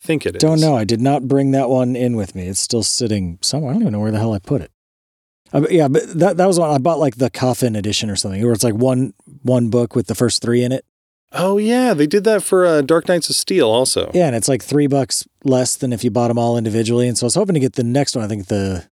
[0.03, 0.63] think it don't is.
[0.63, 0.77] know.
[0.77, 2.47] I did not bring that one in with me.
[2.49, 3.71] It's still sitting somewhere.
[3.71, 4.71] I don't even know where the hell I put it.
[5.53, 8.43] Uh, yeah, but that that was one I bought like the coffin edition or something,
[8.43, 10.85] where it's like one one book with the first three in it.
[11.33, 14.11] Oh yeah, they did that for uh, Dark Knights of Steel also.
[14.15, 17.07] Yeah, and it's like three bucks less than if you bought them all individually.
[17.07, 18.25] And so I was hoping to get the next one.
[18.25, 18.89] I think the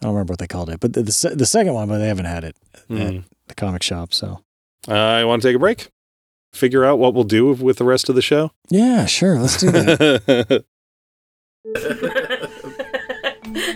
[0.00, 2.08] I don't remember what they called it, but the the, the second one, but they
[2.08, 2.56] haven't had it
[2.88, 3.18] mm.
[3.18, 4.12] at the comic shop.
[4.12, 4.40] So
[4.88, 5.88] uh, I want to take a break,
[6.52, 8.50] figure out what we'll do with the rest of the show.
[8.68, 10.64] Yeah, sure, let's do that.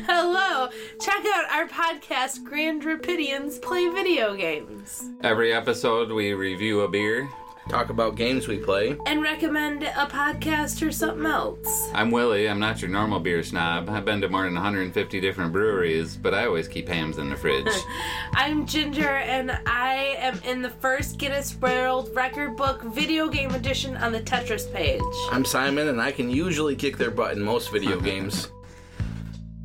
[0.06, 0.68] Hello!
[1.00, 5.04] Check out our podcast, Grand Rapidians Play Video Games.
[5.22, 7.28] Every episode, we review a beer,
[7.68, 11.90] talk about games we play, and recommend a podcast or something else.
[11.94, 12.48] I'm Willie.
[12.48, 13.88] I'm not your normal beer snob.
[13.90, 17.36] I've been to more than 150 different breweries, but I always keep hams in the
[17.36, 17.68] fridge.
[18.32, 23.96] I'm Ginger, and I am in the first Guinness World Record Book video game edition
[23.98, 25.02] on the Tetris page.
[25.30, 28.48] I'm Simon, and I can usually kick their butt in most video games.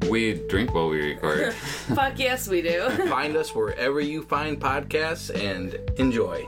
[0.10, 1.54] We drink while we record.
[1.96, 2.90] Fuck yes, we do.
[3.08, 6.46] find us wherever you find podcasts and enjoy.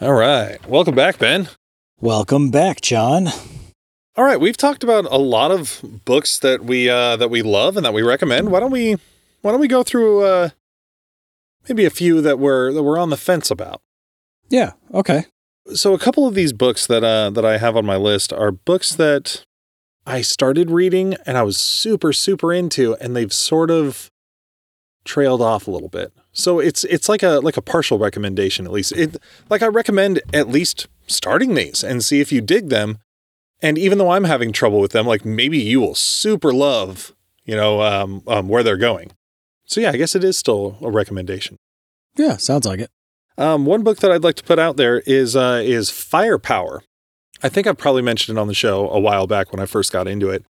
[0.00, 0.58] All right.
[0.66, 1.50] Welcome back, Ben.
[2.00, 3.28] Welcome back, John.
[4.16, 7.76] All right, we've talked about a lot of books that we uh, that we love
[7.76, 8.50] and that we recommend.
[8.50, 8.96] Why don't we
[9.42, 10.48] why don't we go through uh,
[11.68, 13.82] maybe a few that we're that we're on the fence about.
[14.48, 14.72] Yeah.
[14.94, 15.26] Okay.
[15.74, 18.50] So a couple of these books that uh, that I have on my list are
[18.50, 19.44] books that
[20.06, 24.10] I started reading and I was super super into, and they've sort of
[25.04, 26.14] trailed off a little bit.
[26.40, 28.92] So it's it's like a like a partial recommendation at least.
[28.92, 29.16] It
[29.48, 32.98] like I recommend at least starting these and see if you dig them.
[33.62, 37.14] And even though I'm having trouble with them, like maybe you will super love,
[37.44, 39.12] you know, um, um, where they're going.
[39.66, 41.58] So yeah, I guess it is still a recommendation.
[42.16, 42.90] Yeah, sounds like it.
[43.36, 46.82] Um, one book that I'd like to put out there is uh, is Firepower.
[47.42, 49.92] I think I've probably mentioned it on the show a while back when I first
[49.92, 50.44] got into it.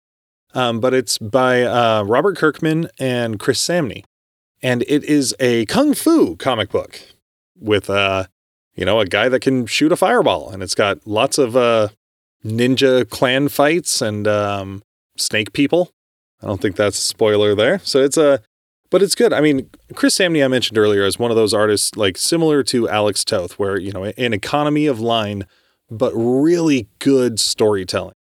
[0.55, 4.05] Um, but it's by uh, Robert Kirkman and Chris Samnee,
[4.63, 7.01] and it is a kung fu comic book
[7.59, 8.27] with uh,
[8.79, 11.89] you know, a guy that can shoot a fireball, and it's got lots of uh,
[12.45, 14.85] ninja clan fights and um,
[15.17, 15.91] snake people.
[16.41, 17.81] I don't think that's a spoiler there.
[17.81, 18.41] So it's a,
[18.89, 19.33] but it's good.
[19.33, 22.89] I mean, Chris Samnee I mentioned earlier is one of those artists like similar to
[22.89, 25.45] Alex Toth, where you know an economy of line,
[25.91, 28.15] but really good storytelling.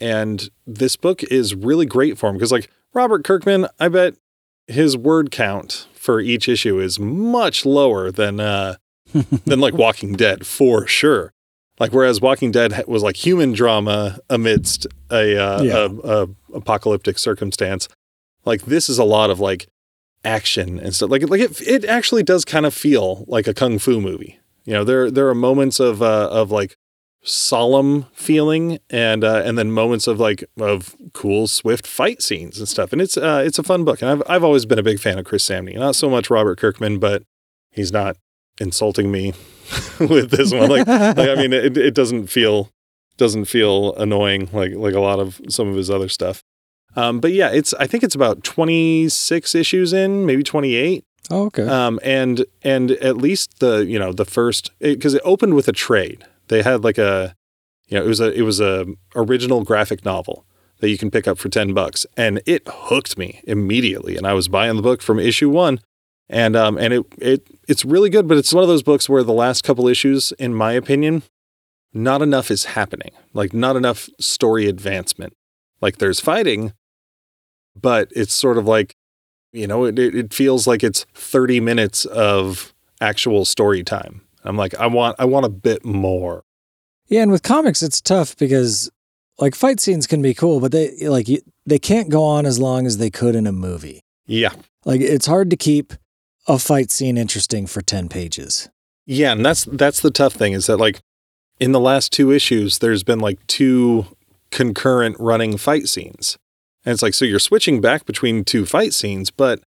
[0.00, 4.14] And this book is really great for him because, like Robert Kirkman, I bet
[4.66, 8.76] his word count for each issue is much lower than uh,
[9.44, 11.32] than like Walking Dead for sure.
[11.78, 15.88] Like whereas Walking Dead was like human drama amidst a, uh, yeah.
[16.04, 17.88] a, a apocalyptic circumstance,
[18.44, 19.68] like this is a lot of like
[20.24, 21.10] action and stuff.
[21.10, 24.38] Like like it it actually does kind of feel like a kung fu movie.
[24.64, 26.76] You know, there there are moments of uh, of like
[27.26, 32.68] solemn feeling and uh, and then moments of like of cool swift fight scenes and
[32.68, 32.92] stuff.
[32.92, 34.00] And it's uh, it's a fun book.
[34.00, 35.76] And I've I've always been a big fan of Chris Samnee.
[35.76, 37.22] Not so much Robert Kirkman, but
[37.70, 38.16] he's not
[38.58, 39.34] insulting me
[40.00, 40.70] with this one.
[40.70, 42.70] Like, like I mean, it, it doesn't feel
[43.16, 46.42] doesn't feel annoying like like a lot of some of his other stuff.
[46.94, 51.04] Um, but yeah, it's I think it's about 26 issues in, maybe 28.
[51.30, 51.66] Oh, okay.
[51.66, 55.68] Um, and and at least the you know the first because it, it opened with
[55.68, 56.24] a trade.
[56.48, 57.34] They had like a
[57.88, 60.44] you know it was a it was a original graphic novel
[60.80, 64.34] that you can pick up for 10 bucks and it hooked me immediately and I
[64.34, 65.80] was buying the book from issue 1
[66.28, 69.22] and um and it it it's really good, but it's one of those books where
[69.22, 71.22] the last couple issues, in my opinion,
[71.92, 73.10] not enough is happening.
[73.32, 75.34] Like not enough story advancement.
[75.80, 76.72] Like there's fighting,
[77.80, 78.94] but it's sort of like,
[79.52, 84.22] you know, it it feels like it's 30 minutes of actual story time.
[84.48, 86.44] I'm like, I want I want a bit more.
[87.08, 88.90] Yeah, and with comics, it's tough because
[89.38, 91.28] like fight scenes can be cool, but they like
[91.64, 94.00] they can't go on as long as they could in a movie.
[94.26, 94.52] Yeah,
[94.84, 95.92] like it's hard to keep
[96.46, 98.68] a fight scene interesting for 10 pages.
[99.04, 101.00] Yeah, and that's that's the tough thing is that like
[101.60, 104.06] in the last two issues there's been like two
[104.50, 106.36] concurrent running fight scenes.
[106.84, 109.60] And it's like so you're switching back between two fight scenes, but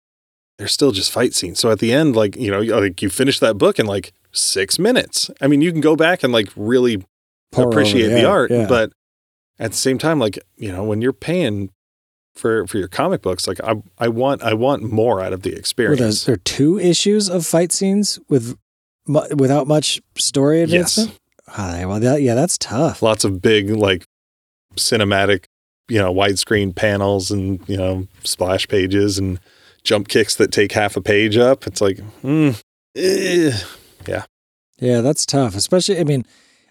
[0.57, 1.59] they're still just fight scenes.
[1.59, 4.79] So at the end like, you know, like you finish that book and like 6
[4.79, 5.29] minutes.
[5.41, 7.03] I mean, you can go back and like really
[7.51, 8.67] Pour appreciate the art, yeah.
[8.67, 8.91] but
[9.57, 11.69] at the same time like, you know, when you're paying
[12.39, 13.47] for for your comic books.
[13.47, 16.25] Like I I want I want more out of the experience.
[16.25, 18.57] there are two issues of fight scenes with
[19.05, 21.09] without much story advancement.
[21.09, 21.19] Yes.
[21.57, 23.01] Oh, well, that, yeah, that's tough.
[23.01, 24.05] Lots of big like
[24.75, 25.45] cinematic,
[25.87, 29.39] you know, widescreen panels and you know splash pages and
[29.83, 31.67] jump kicks that take half a page up.
[31.67, 32.61] It's like, mm,
[32.95, 33.57] eh.
[34.09, 34.25] Yeah,
[34.79, 35.55] yeah, that's tough.
[35.55, 36.25] Especially, I mean,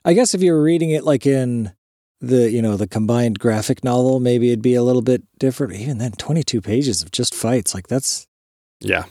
[0.04, 1.72] I guess if you were reading it like in
[2.20, 5.74] the you know the combined graphic novel maybe it'd be a little bit different.
[5.74, 8.26] Even then 22 pages of just fights like that's
[8.80, 9.04] yeah.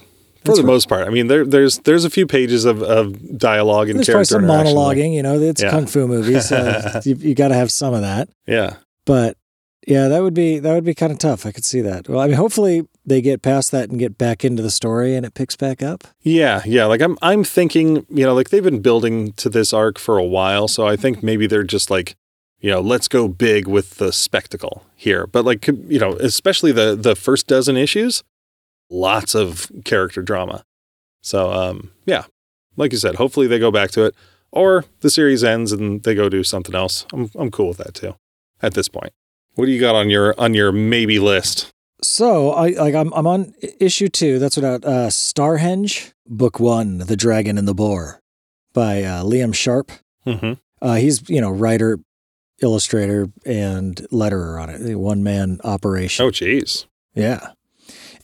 [0.45, 1.05] For the most part.
[1.05, 4.43] I mean there, there's there's a few pages of, of dialogue and there's character some
[4.43, 5.71] monologuing you know it's yeah.
[5.71, 8.29] kung fu movies so you, you got to have some of that.
[8.45, 8.77] Yeah.
[9.05, 9.37] But
[9.87, 12.19] yeah that would be that would be kind of tough i could see that well
[12.19, 15.33] i mean hopefully they get past that and get back into the story and it
[15.33, 19.31] picks back up yeah yeah like i'm i'm thinking you know like they've been building
[19.33, 22.15] to this arc for a while so i think maybe they're just like
[22.59, 25.27] you know, let's go big with the spectacle here.
[25.27, 28.23] But like, you know, especially the the first dozen issues,
[28.89, 30.63] lots of character drama.
[31.21, 32.25] So, um, yeah,
[32.75, 34.15] like you said, hopefully they go back to it,
[34.51, 37.05] or the series ends and they go do something else.
[37.13, 38.15] I'm I'm cool with that too.
[38.61, 39.13] At this point,
[39.57, 41.69] what do you got on your on your maybe list?
[42.01, 44.39] So I like I'm I'm on issue two.
[44.39, 48.21] That's what uh, Starhenge, book one, The Dragon and the Boar,
[48.73, 49.91] by uh, Liam Sharp.
[50.25, 50.53] Mm-hmm.
[50.81, 51.99] Uh, he's you know writer
[52.61, 54.95] illustrator and letterer on it.
[54.95, 56.25] One man operation.
[56.25, 56.87] Oh, geez.
[57.13, 57.51] Yeah.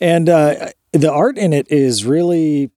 [0.00, 2.70] And uh, the art in it is really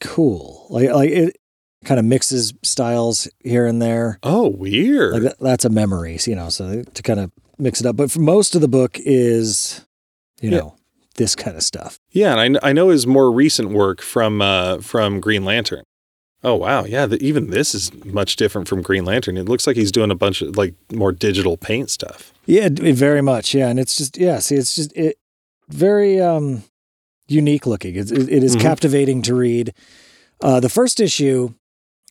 [0.00, 0.66] cool.
[0.70, 1.36] Like, like it
[1.84, 4.18] kind of mixes styles here and there.
[4.22, 5.14] Oh, weird.
[5.14, 7.96] Like that, that's a memory, you know, so to kind of mix it up.
[7.96, 9.84] But for most of the book is,
[10.40, 10.76] you know,
[11.16, 11.98] this kind of stuff.
[12.10, 15.84] Yeah, and I, I know his more recent work from uh, from Green Lantern.
[16.42, 17.06] Oh wow, yeah.
[17.06, 19.36] The, even this is much different from Green Lantern.
[19.36, 22.32] It looks like he's doing a bunch of like more digital paint stuff.
[22.46, 23.54] Yeah, very much.
[23.54, 24.38] Yeah, and it's just yeah.
[24.38, 25.18] See, it's just it
[25.68, 26.64] very um
[27.28, 27.96] unique looking.
[27.96, 28.66] It's, it, it is mm-hmm.
[28.66, 29.74] captivating to read.
[30.42, 31.52] Uh, the first issue,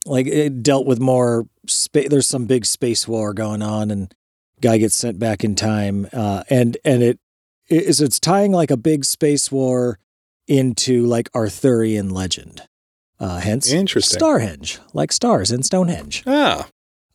[0.06, 2.10] like it dealt with more space.
[2.10, 4.14] There's some big space war going on, and
[4.62, 6.07] guy gets sent back in time.
[6.12, 7.20] Uh, and and it
[7.70, 9.99] is it's tying like a big space war
[10.47, 12.64] into like Arthurian legend.
[13.20, 16.24] Uh, hence, interesting Starhenge, like stars in Stonehenge.
[16.26, 16.68] Ah,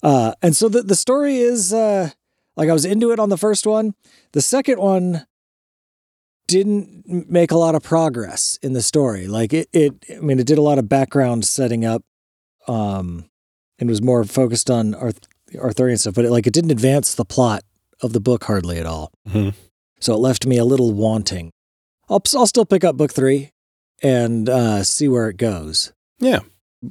[0.03, 2.11] uh, and so the the story is uh,
[2.57, 3.95] like I was into it on the first one.
[4.33, 5.27] The second one
[6.47, 9.27] didn't make a lot of progress in the story.
[9.27, 12.03] Like it, it I mean, it did a lot of background setting up,
[12.69, 13.31] um,
[13.79, 15.27] and was more focused on Arth-
[15.59, 17.63] Arthurian stuff, but it, like it didn't advance the plot
[18.01, 19.13] of the book hardly at all.
[19.29, 19.51] Mm-hmm.
[20.01, 21.51] So it left me a little wanting.
[22.09, 23.51] I'll I'll still pick up book three
[24.03, 25.93] and uh, see where it goes.
[26.19, 26.41] Yeah.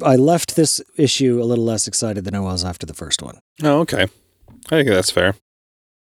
[0.03, 3.37] I left this issue a little less excited than I was after the first one.
[3.61, 4.07] Oh, okay.
[4.67, 5.35] I think that's fair.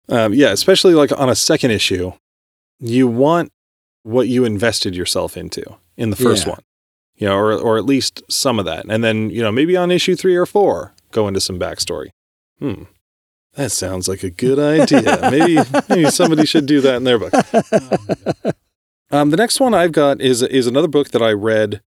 [0.09, 2.13] Um, yeah, especially like on a second issue,
[2.79, 3.51] you want
[4.03, 5.63] what you invested yourself into
[5.97, 6.53] in the first yeah.
[6.53, 6.61] one,
[7.15, 9.91] you know, or or at least some of that, and then you know maybe on
[9.91, 12.09] issue three or four go into some backstory.
[12.59, 12.83] Hmm,
[13.55, 15.29] that sounds like a good idea.
[15.31, 15.57] maybe
[15.89, 17.33] maybe somebody should do that in their book.
[19.11, 21.81] Um, the next one I've got is is another book that I read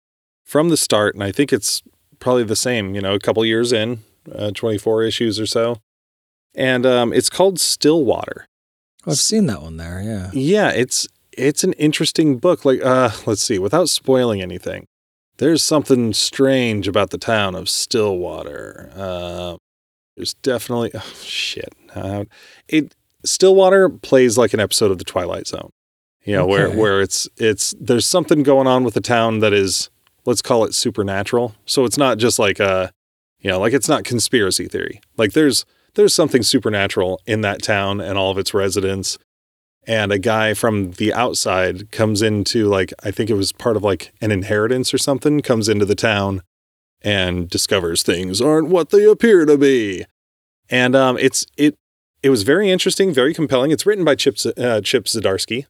[0.45, 1.83] from the start, and I think it's
[2.19, 2.95] probably the same.
[2.95, 3.99] You know, a couple years in,
[4.33, 5.77] uh, twenty four issues or so,
[6.55, 8.47] and um, it's called Stillwater.
[9.05, 10.01] Oh, I've seen that one there.
[10.01, 10.31] Yeah.
[10.33, 12.63] Yeah, it's it's an interesting book.
[12.63, 14.87] Like, uh, let's see, without spoiling anything,
[15.37, 18.91] there's something strange about the town of Stillwater.
[18.95, 19.57] Uh,
[20.19, 21.73] there's definitely oh, shit.
[21.95, 22.25] Uh,
[22.67, 22.93] it
[23.23, 25.69] Stillwater plays like an episode of The Twilight Zone.
[26.25, 26.51] You know, okay.
[26.51, 29.89] where where it's it's there's something going on with the town that is
[30.25, 31.55] let's call it supernatural.
[31.65, 32.91] So it's not just like a,
[33.39, 34.99] you know, like it's not conspiracy theory.
[35.15, 35.65] Like there's
[35.95, 39.17] there's something supernatural in that town and all of its residents.
[39.87, 43.83] And a guy from the outside comes into like I think it was part of
[43.83, 46.41] like an inheritance or something, comes into the town
[47.01, 50.05] and discovers things aren't what they appear to be.
[50.69, 51.75] And um, it's it
[52.21, 53.71] it was very interesting, very compelling.
[53.71, 55.65] It's written by Chip uh, Chip Zdarsky,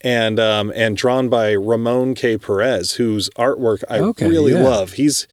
[0.00, 2.38] and um, and drawn by Ramon K.
[2.38, 4.62] Perez, whose artwork I okay, really yeah.
[4.62, 4.94] love.
[4.94, 5.26] He's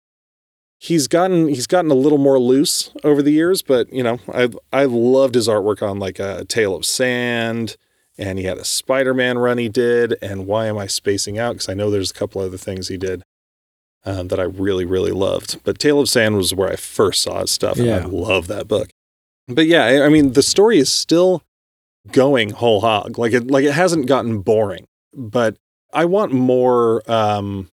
[0.79, 4.49] he's gotten he's gotten a little more loose over the years, but you know I
[4.71, 7.77] I loved his artwork on like a Tale of Sand,
[8.17, 11.53] and he had a Spider-Man run he did, and why am I spacing out?
[11.53, 13.21] Because I know there's a couple other things he did.
[14.05, 15.63] Um, that I really, really loved.
[15.63, 17.99] But Tale of Sand was where I first saw his stuff, and yeah.
[17.99, 18.89] I love that book.
[19.47, 21.41] But yeah, I mean, the story is still
[22.11, 23.17] going whole hog.
[23.17, 25.57] Like it like it hasn't gotten boring, but
[25.93, 27.69] I want more um,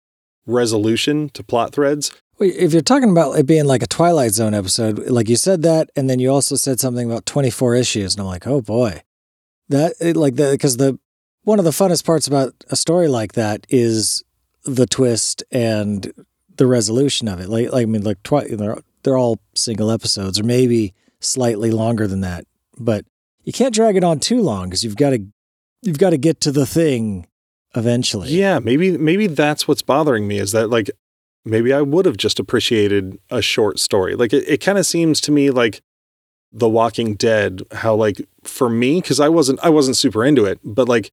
[0.46, 2.12] resolution to plot threads.
[2.40, 5.90] If you're talking about it being like a Twilight Zone episode, like you said that,
[5.96, 9.02] and then you also said something about 24 issues, and I'm like, oh boy,
[9.68, 10.98] that it, like the because the
[11.42, 14.22] one of the funnest parts about a story like that is
[14.76, 16.12] the twist and
[16.56, 17.48] the resolution of it.
[17.48, 22.06] Like, like I mean, like twi- they're they're all single episodes, or maybe slightly longer
[22.06, 22.44] than that,
[22.78, 23.04] but
[23.44, 25.24] you can't drag it on too long because you've got to
[25.82, 27.26] you've got to get to the thing
[27.74, 28.28] eventually.
[28.30, 30.90] Yeah, maybe maybe that's what's bothering me is that like
[31.44, 34.14] maybe I would have just appreciated a short story.
[34.14, 35.80] Like it, it kind of seems to me like
[36.52, 40.60] The Walking Dead, how like for me, because I wasn't I wasn't super into it,
[40.62, 41.10] but like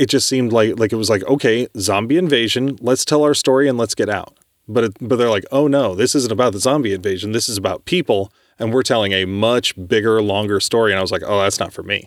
[0.00, 3.68] it just seemed like like it was like, okay, zombie invasion, let's tell our story
[3.68, 4.34] and let's get out.
[4.66, 7.32] But it, but they're like, oh no, this isn't about the zombie invasion.
[7.32, 10.92] This is about people and we're telling a much bigger, longer story.
[10.92, 12.06] And I was like, oh, that's not for me.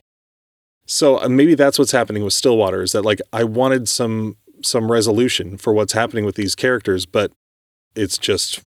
[0.88, 4.91] So uh, maybe that's what's happening with Stillwater is that like I wanted some some
[4.91, 7.32] resolution for what's happening with these characters, but
[7.96, 8.64] it's just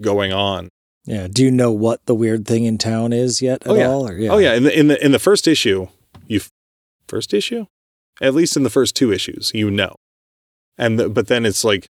[0.00, 0.68] going on.
[1.04, 1.28] Yeah.
[1.30, 3.86] Do you know what the weird thing in town is yet at oh, yeah.
[3.86, 4.08] all?
[4.08, 4.30] Or, yeah.
[4.30, 4.54] Oh yeah.
[4.54, 5.86] In the in the in the first issue,
[6.26, 6.40] you
[7.06, 7.66] first issue,
[8.22, 9.96] at least in the first two issues, you know,
[10.78, 11.88] and the, but then it's like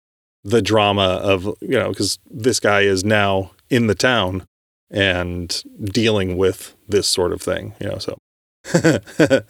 [0.44, 4.44] the drama of you know because this guy is now in the town
[4.90, 8.16] and dealing with this sort of thing, you know, so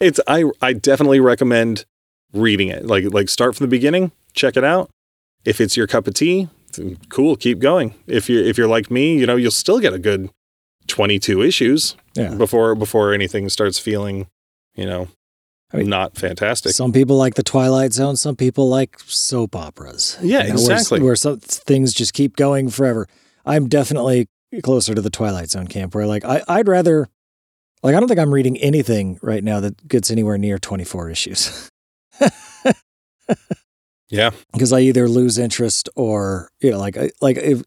[0.00, 1.84] it's I I definitely recommend
[2.32, 2.86] reading it.
[2.86, 4.90] Like like start from the beginning, check it out.
[5.44, 6.48] If it's your cup of tea,
[7.08, 7.94] cool, keep going.
[8.06, 10.30] If you if you're like me, you know, you'll still get a good
[10.88, 12.34] 22 issues yeah.
[12.34, 14.26] before before anything starts feeling,
[14.74, 15.08] you know,
[15.72, 16.72] I mean, not fantastic.
[16.72, 18.16] Some people like the Twilight Zone.
[18.16, 20.18] Some people like soap operas.
[20.20, 21.00] Yeah, you know, exactly.
[21.00, 23.08] Where, where some things just keep going forever.
[23.46, 24.28] I'm definitely
[24.62, 27.08] closer to the Twilight Zone camp where like I, I'd rather
[27.82, 31.70] like I don't think I'm reading anything right now that gets anywhere near 24 issues.
[34.10, 37.62] yeah, because I either lose interest or you know, like like if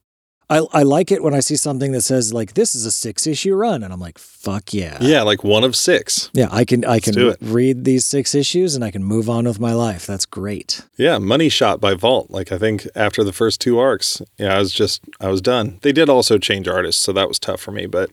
[0.50, 3.26] I, I like it when I see something that says like this is a six
[3.26, 6.30] issue run, and I'm like, fuck yeah, yeah, like one of six.
[6.34, 9.60] Yeah, I can I can read these six issues and I can move on with
[9.60, 10.06] my life.
[10.06, 10.82] That's great.
[10.98, 12.30] Yeah, money shot by Vault.
[12.30, 15.80] Like I think after the first two arcs, yeah, I was just I was done.
[15.82, 17.88] They did also change artists, so that was tough for me.
[17.88, 18.12] But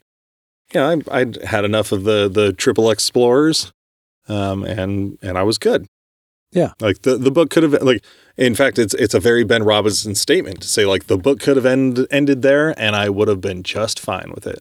[0.72, 3.72] yeah, I I'd had enough of the the triple explorers,
[4.28, 5.86] um, and and I was good.
[6.52, 6.72] Yeah.
[6.80, 8.04] Like the, the book could have like
[8.36, 11.56] in fact it's it's a very Ben Robinson statement to say like the book could
[11.56, 14.60] have end, ended there and I would have been just fine with it.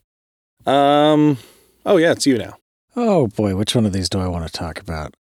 [0.66, 1.38] Um
[1.86, 2.56] oh yeah, it's you now.
[2.96, 5.16] Oh boy, which one of these do I want to talk about?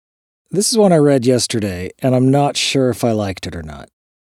[0.50, 3.62] This is one I read yesterday and I'm not sure if I liked it or
[3.62, 3.88] not.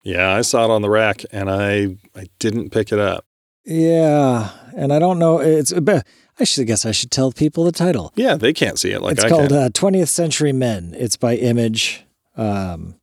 [0.03, 3.25] Yeah, I saw it on the rack and I I didn't pick it up.
[3.65, 5.73] Yeah, and I don't know it's
[6.41, 8.11] I should guess I should tell people the title.
[8.15, 10.95] Yeah, they can't see it like it's I called uh, 20th Century Men.
[10.97, 12.03] It's by Image.
[12.36, 12.95] Um,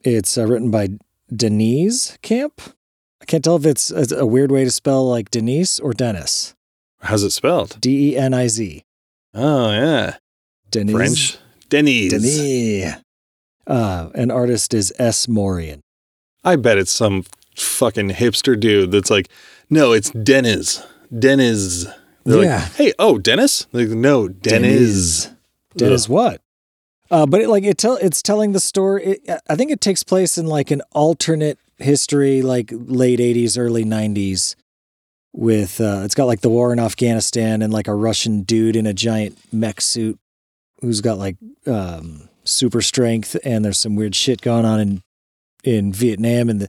[0.00, 0.88] it's uh, written by
[1.34, 2.60] Deniz Camp.
[3.20, 6.54] I can't tell if it's, it's, a weird way to spell like Denise or Dennis.
[7.00, 7.78] How's it spelled?
[7.80, 8.82] D E N I Z.
[9.34, 10.16] Oh yeah,
[10.70, 10.94] Denise.
[10.94, 11.38] French.
[11.68, 12.12] Denise.
[12.12, 12.94] Denise.
[13.66, 15.26] Uh, an artist is S.
[15.26, 15.80] Morian.
[16.44, 17.24] I bet it's some
[17.56, 19.28] fucking hipster dude that's like,
[19.68, 20.86] no, it's Dennis.
[21.16, 21.86] Dennis.
[22.24, 22.56] They're yeah.
[22.56, 23.66] Like, hey, oh, Dennis?
[23.72, 25.24] Like, no, Dennis.
[25.24, 25.36] Dennis,
[25.76, 26.40] Dennis what?
[27.10, 29.04] Uh, but it, like it tell it's telling the story.
[29.04, 33.84] It, I think it takes place in like an alternate history, like late '80s, early
[33.84, 34.56] '90s.
[35.32, 38.86] With uh, it's got like the war in Afghanistan and like a Russian dude in
[38.86, 40.18] a giant mech suit
[40.80, 41.36] who's got like
[41.66, 45.02] um, super strength, and there's some weird shit going on in
[45.62, 46.68] in Vietnam in the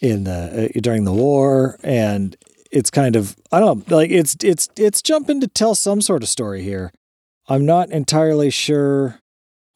[0.00, 2.36] in the uh, during the war, and
[2.70, 6.22] it's kind of I don't know, like it's it's it's jumping to tell some sort
[6.22, 6.92] of story here.
[7.48, 9.20] I'm not entirely sure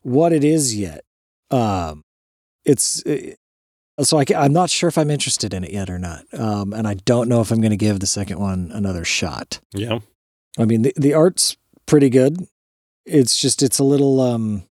[0.03, 1.05] what it is yet.
[1.51, 2.05] Um,
[2.65, 3.39] it's it,
[3.99, 6.25] uh, so I, am not sure if I'm interested in it yet or not.
[6.33, 9.61] Um, and I don't know if I'm going to give the second one another shot.
[9.73, 10.01] Yeah.
[10.59, 12.47] I mean, the, the art's pretty good.
[13.05, 14.65] It's just, it's a little, um,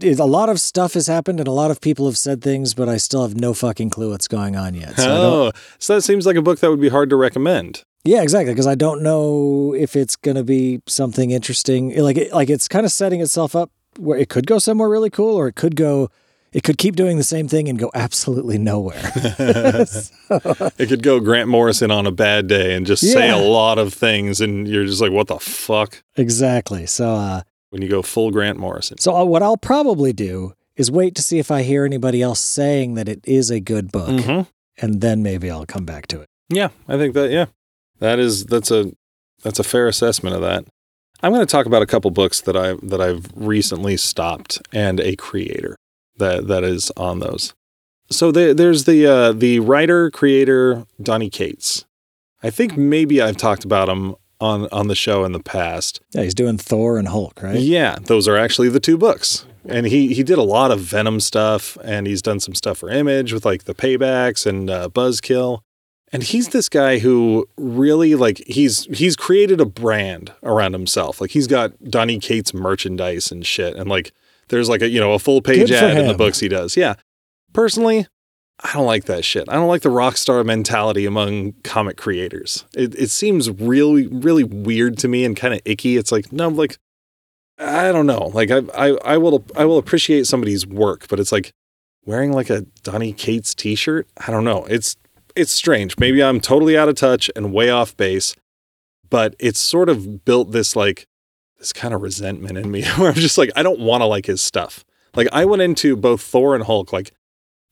[0.00, 2.74] it, a lot of stuff has happened and a lot of people have said things,
[2.74, 4.96] but I still have no fucking clue what's going on yet.
[4.96, 7.84] So oh, so that seems like a book that would be hard to recommend.
[8.04, 8.52] Yeah, exactly.
[8.52, 11.96] Because I don't know if it's going to be something interesting.
[11.96, 15.10] Like, it, like it's kind of setting itself up where it could go somewhere really
[15.10, 16.10] cool, or it could go,
[16.52, 19.02] it could keep doing the same thing and go absolutely nowhere.
[19.86, 20.10] so.
[20.78, 23.12] It could go Grant Morrison on a bad day and just yeah.
[23.12, 26.02] say a lot of things, and you're just like, what the fuck?
[26.16, 26.86] Exactly.
[26.86, 28.98] So, uh, when you go full Grant Morrison.
[28.98, 32.40] So, uh, what I'll probably do is wait to see if I hear anybody else
[32.40, 34.42] saying that it is a good book, mm-hmm.
[34.78, 36.28] and then maybe I'll come back to it.
[36.48, 37.46] Yeah, I think that, yeah,
[38.00, 38.92] that is, that's a,
[39.42, 40.66] that's a fair assessment of that.
[41.24, 45.00] I'm going to talk about a couple books that I that I've recently stopped and
[45.00, 45.74] a creator
[46.18, 47.54] that that is on those.
[48.10, 51.86] So the, there's the uh, the writer creator Donny Cates.
[52.42, 56.02] I think maybe I've talked about him on on the show in the past.
[56.10, 57.58] Yeah, he's doing Thor and Hulk, right?
[57.58, 59.46] Yeah, those are actually the two books.
[59.66, 62.90] And he he did a lot of Venom stuff, and he's done some stuff for
[62.90, 65.60] Image with like the paybacks and uh, Buzzkill.
[66.14, 71.20] And he's this guy who really like he's he's created a brand around himself.
[71.20, 73.74] Like he's got Donny Cates merchandise and shit.
[73.74, 74.12] And like
[74.46, 76.76] there's like a you know a full page ad in the books he does.
[76.76, 76.94] Yeah.
[77.52, 78.06] Personally,
[78.62, 79.48] I don't like that shit.
[79.48, 82.64] I don't like the rock star mentality among comic creators.
[82.76, 85.96] It it seems really really weird to me and kind of icky.
[85.96, 86.78] It's like no, like
[87.58, 88.30] I don't know.
[88.32, 91.50] Like I I I will I will appreciate somebody's work, but it's like
[92.06, 94.06] wearing like a Donny Cates t-shirt.
[94.16, 94.64] I don't know.
[94.66, 94.96] It's
[95.36, 95.98] it's strange.
[95.98, 98.34] Maybe I'm totally out of touch and way off base,
[99.10, 101.06] but it's sort of built this like
[101.58, 104.26] this kind of resentment in me where I'm just like, I don't want to like
[104.26, 104.84] his stuff.
[105.14, 107.12] Like I went into both Thor and Hulk, like,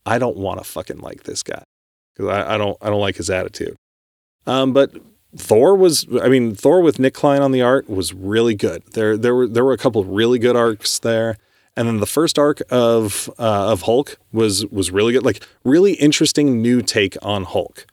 [0.05, 1.63] I don't want to fucking like this guy.
[2.17, 3.75] Cause I, I don't I don't like his attitude.
[4.45, 4.91] Um, but
[5.35, 8.83] Thor was I mean, Thor with Nic Klein on the art was really good.
[8.91, 11.37] There there were there were a couple of really good arcs there.
[11.75, 15.93] And then the first arc of uh, of Hulk was was really good, like really
[15.93, 17.87] interesting new take on Hulk.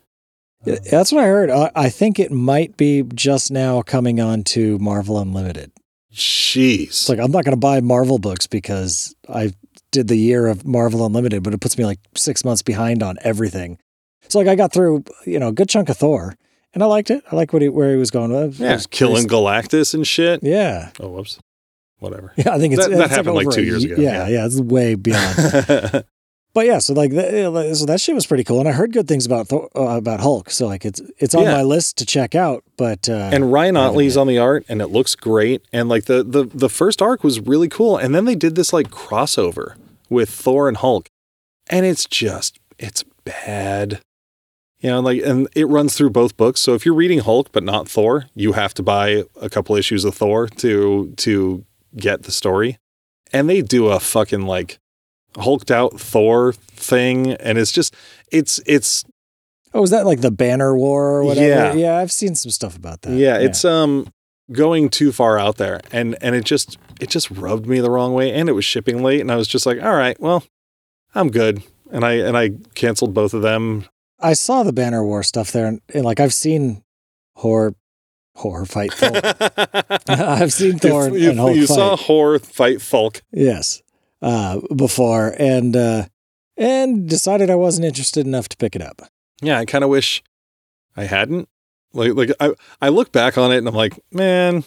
[0.65, 1.49] Yeah, That's what I heard.
[1.49, 5.71] I think it might be just now coming on to Marvel Unlimited.
[6.13, 9.53] Jeez, it's like I'm not going to buy Marvel books because I
[9.91, 13.17] did the year of Marvel Unlimited, but it puts me like six months behind on
[13.21, 13.79] everything.
[14.27, 16.35] So like I got through, you know, a good chunk of Thor,
[16.75, 17.23] and I liked it.
[17.31, 18.31] I like what he, where he was going.
[18.31, 18.59] with.
[18.59, 20.43] yeah, killing Galactus and shit.
[20.43, 20.91] Yeah.
[20.99, 21.39] Oh, woops
[22.01, 22.33] whatever.
[22.35, 23.95] Yeah, I think it's that, that happened like, like two years ago.
[23.97, 25.35] Yeah, yeah, yeah, it's way beyond.
[26.53, 29.25] but yeah, so like so that shit was pretty cool, and I heard good things
[29.25, 30.49] about Thor, uh, about Hulk.
[30.49, 31.53] So like it's it's on yeah.
[31.53, 32.63] my list to check out.
[32.75, 35.63] But uh, and Ryan Ottley's on the art, and it looks great.
[35.71, 38.73] And like the the the first arc was really cool, and then they did this
[38.73, 39.75] like crossover
[40.09, 41.07] with Thor and Hulk,
[41.69, 44.01] and it's just it's bad.
[44.79, 46.59] You know, like, and it runs through both books.
[46.59, 50.03] So if you're reading Hulk but not Thor, you have to buy a couple issues
[50.03, 51.65] of Thor to to
[51.95, 52.77] get the story.
[53.33, 54.79] And they do a fucking like
[55.37, 57.95] hulked out Thor thing, and it's just
[58.31, 59.05] it's it's.
[59.73, 61.47] Oh, is that like the Banner War or whatever?
[61.47, 61.73] Yeah.
[61.73, 61.97] yeah.
[61.97, 63.13] I've seen some stuff about that.
[63.13, 64.07] Yeah, it's um
[64.51, 68.13] going too far out there, and and it just it just rubbed me the wrong
[68.13, 70.43] way, and it was shipping late, and I was just like, all right, well,
[71.15, 73.85] I'm good, and I and I canceled both of them.
[74.19, 76.83] I saw the Banner War stuff there, and, and like I've seen
[77.35, 77.75] horror
[78.35, 79.11] horror fight Thor.
[80.07, 81.75] I've seen Thor you, and Hulk you fight.
[81.75, 83.21] saw horror fight Folk.
[83.31, 83.81] yes,
[84.21, 86.05] uh, before, and uh,
[86.57, 89.01] and decided I wasn't interested enough to pick it up.
[89.41, 90.23] Yeah, I kind of wish
[90.95, 91.47] I hadn't.
[91.93, 92.51] Like like I
[92.81, 94.63] I look back on it and I'm like, man,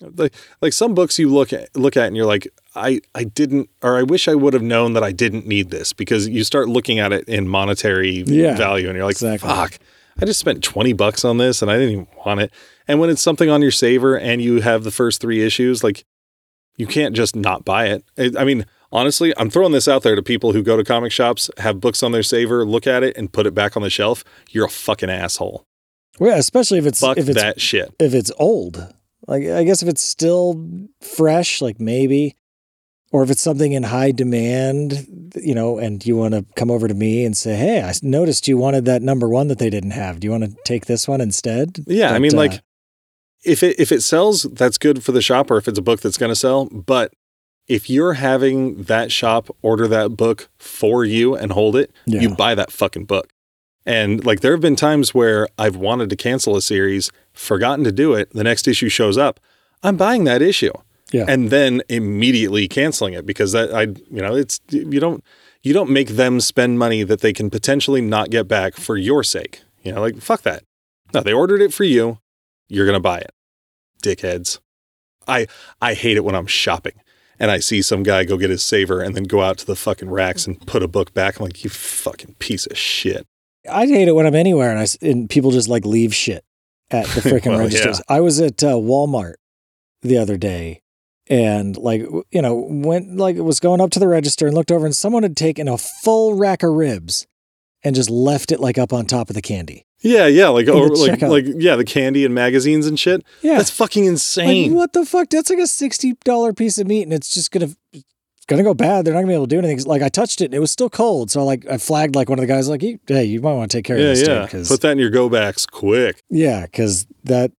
[0.00, 3.68] like like some books you look at look at and you're like, I I didn't
[3.82, 6.68] or I wish I would have known that I didn't need this because you start
[6.68, 9.48] looking at it in monetary Yeah, value and you're like, exactly.
[9.48, 9.78] fuck.
[10.20, 12.52] I just spent 20 bucks on this and I didn't even want it.
[12.88, 16.04] And when it's something on your saver and you have the first 3 issues, like
[16.76, 18.04] you can't just not buy it.
[18.18, 21.12] I I mean, honestly, I'm throwing this out there to people who go to comic
[21.12, 23.90] shops, have books on their saver, look at it and put it back on the
[23.90, 24.24] shelf.
[24.50, 25.64] You're a fucking asshole.
[26.18, 27.94] Well, yeah, especially if it's Fuck if it's that shit.
[27.98, 28.92] if it's old.
[29.26, 30.66] Like I guess if it's still
[31.00, 32.36] fresh, like maybe,
[33.12, 36.88] or if it's something in high demand, you know, and you want to come over
[36.88, 39.92] to me and say, "Hey, I noticed you wanted that number one that they didn't
[39.92, 40.20] have.
[40.20, 42.62] Do you want to take this one instead?" Yeah, I mean, uh, like
[43.44, 46.00] if it if it sells, that's good for the shop, or if it's a book
[46.00, 46.66] that's going to sell.
[46.66, 47.12] But
[47.68, 52.20] if you're having that shop order that book for you and hold it, Yeah.
[52.20, 53.28] you buy that fucking book.
[53.84, 57.92] And like there have been times where I've wanted to cancel a series, forgotten to
[57.92, 58.30] do it.
[58.32, 59.38] The next issue shows up,
[59.82, 60.72] I'm buying that issue,
[61.12, 65.22] yeah, and then immediately canceling it because that I you know it's you don't
[65.62, 69.22] you don't make them spend money that they can potentially not get back for your
[69.22, 69.62] sake.
[69.82, 70.62] You know, like fuck that.
[71.14, 72.18] No, they ordered it for you.
[72.68, 73.30] You're gonna buy it,
[74.02, 74.58] dickheads.
[75.28, 75.46] I
[75.80, 77.00] I hate it when I'm shopping
[77.38, 79.76] and I see some guy go get his saver and then go out to the
[79.76, 81.38] fucking racks and put a book back.
[81.38, 83.26] I'm like, you fucking piece of shit.
[83.70, 86.44] I hate it when I'm anywhere and I and people just like leave shit
[86.90, 88.00] at the freaking Well, registers.
[88.08, 89.34] I was at uh, Walmart
[90.02, 90.82] the other day
[91.28, 94.70] and like you know went like it was going up to the register and looked
[94.70, 97.26] over and someone had taken a full rack of ribs
[97.82, 99.86] and just left it like up on top of the candy.
[100.00, 103.24] Yeah, yeah, like oh, the like like yeah, the candy and magazines and shit.
[103.42, 104.74] Yeah, That's fucking like, insane.
[104.74, 105.30] what the fuck?
[105.30, 108.04] That's like a sixty dollar piece of meat, and it's just gonna it's
[108.46, 109.04] gonna go bad.
[109.04, 109.82] They're not gonna be able to do anything.
[109.84, 112.38] Like I touched it, and it was still cold, so like I flagged like one
[112.38, 114.42] of the guys, like, "Hey, you might want to take care yeah, of this, yeah.
[114.44, 116.22] because Put that in your go backs quick.
[116.28, 117.52] Yeah, because that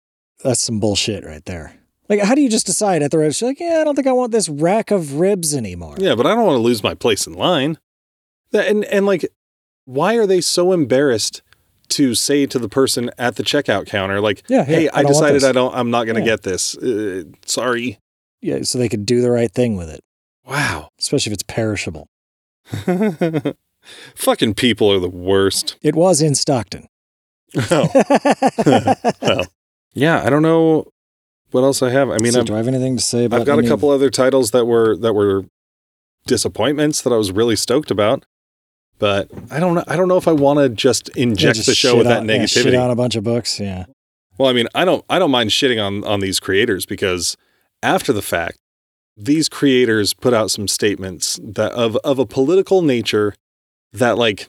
[0.45, 1.75] that's some bullshit right there.
[2.09, 3.47] Like, how do you just decide at the register?
[3.47, 5.97] Like, yeah, I don't think I want this rack of ribs anymore.
[5.99, 7.79] Yeah, but I don't want to lose my place in line.
[8.53, 9.27] And and like,
[9.85, 11.43] why are they so embarrassed
[11.89, 15.05] to say to the person at the checkout counter, like, Yeah, "Hey, yeah, I, I
[15.05, 15.45] decided.
[15.45, 16.27] I don't, I'm not going to Yeah.
[16.27, 16.77] get this.
[16.77, 17.99] Uh, sorry."
[18.41, 20.01] yeah, so they could do the right thing with it,
[20.47, 20.91] Wow.
[21.01, 22.07] especially if it's perishable.
[24.15, 25.77] Fucking people are the worst.
[25.83, 26.87] It was in Stockton.
[27.71, 27.89] Oh,
[29.23, 29.47] well.
[29.95, 30.89] Yeah, I don't know
[31.53, 32.11] what else I have.
[32.11, 33.41] I mean, So do I have anything to say about?
[33.41, 35.45] I've got a of- couple other titles that were that were
[36.27, 38.25] disappointments that I was really stoked about.
[38.99, 39.85] But I don't know.
[39.87, 42.21] I don't know if I want to just Yeah, inject just the show with that
[42.21, 42.63] on- yeah, negativity.
[42.63, 43.61] shit on a bunch of books.
[43.61, 43.85] Yeah,
[44.39, 47.37] Well, I mean, I don't I don't mind shitting on on these creators because
[47.83, 48.57] after the fact,
[49.17, 53.35] these creators put out some statements that of of a political nature
[53.93, 54.49] that like,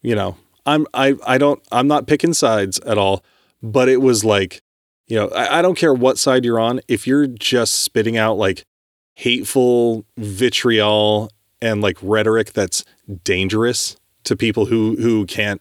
[0.00, 3.24] you know, I'm I I don't I'm not picking sides at all,
[3.62, 4.60] but it was like,
[5.08, 8.36] you know, I, I don't care what side you're on, if you're just spitting out
[8.36, 8.64] like
[9.16, 11.30] hateful vitriol
[11.60, 12.84] and like rhetoric that's
[13.24, 15.60] dangerous to people who who can't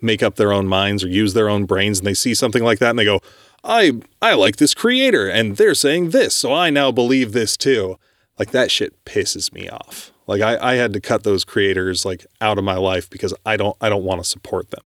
[0.00, 2.78] make up their own minds or use their own brains and they see something like
[2.78, 3.20] that and they go
[3.62, 3.92] i
[4.22, 7.96] i like this creator and they're saying this so i now believe this too.
[8.38, 10.12] Like that shit pisses me off.
[10.26, 13.56] Like i i had to cut those creators like out of my life because i
[13.56, 14.82] don't i don't want to support them.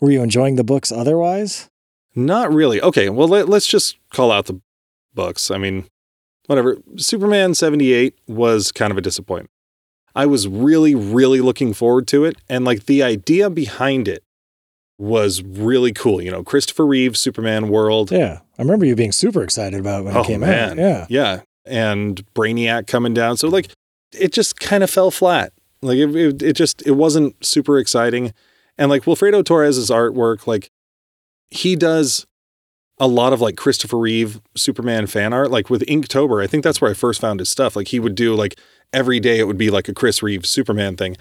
[0.00, 1.70] Were you enjoying the books otherwise?
[2.16, 2.80] Not really.
[2.80, 4.60] Okay well let, let's just call out the
[5.14, 5.50] books.
[5.50, 5.86] I mean
[6.46, 6.78] whatever.
[6.96, 9.50] Superman 78 was kind of a disappointment.
[10.14, 14.24] I was really really looking forward to it and like the idea behind it
[14.98, 16.22] was really cool.
[16.22, 18.10] You know christopher reeve superman world.
[18.10, 20.70] Yeah, I remember you being super excited about it when oh it came man.
[20.70, 20.76] Out.
[20.78, 23.36] Yeah, yeah and brainiac coming down.
[23.36, 23.68] So like
[24.12, 25.52] it just kind of fell flat.
[25.82, 28.32] Like it, it, it just it wasn't super exciting.
[28.78, 30.70] And like wilfredo torres's artwork like
[31.50, 32.26] he does
[32.98, 36.80] a lot of like christopher reeve superman fan art like with inktober i think that's
[36.80, 38.58] where i first found his stuff like he would do like
[38.92, 41.16] every day it would be like a Chris Reeve Superman thing.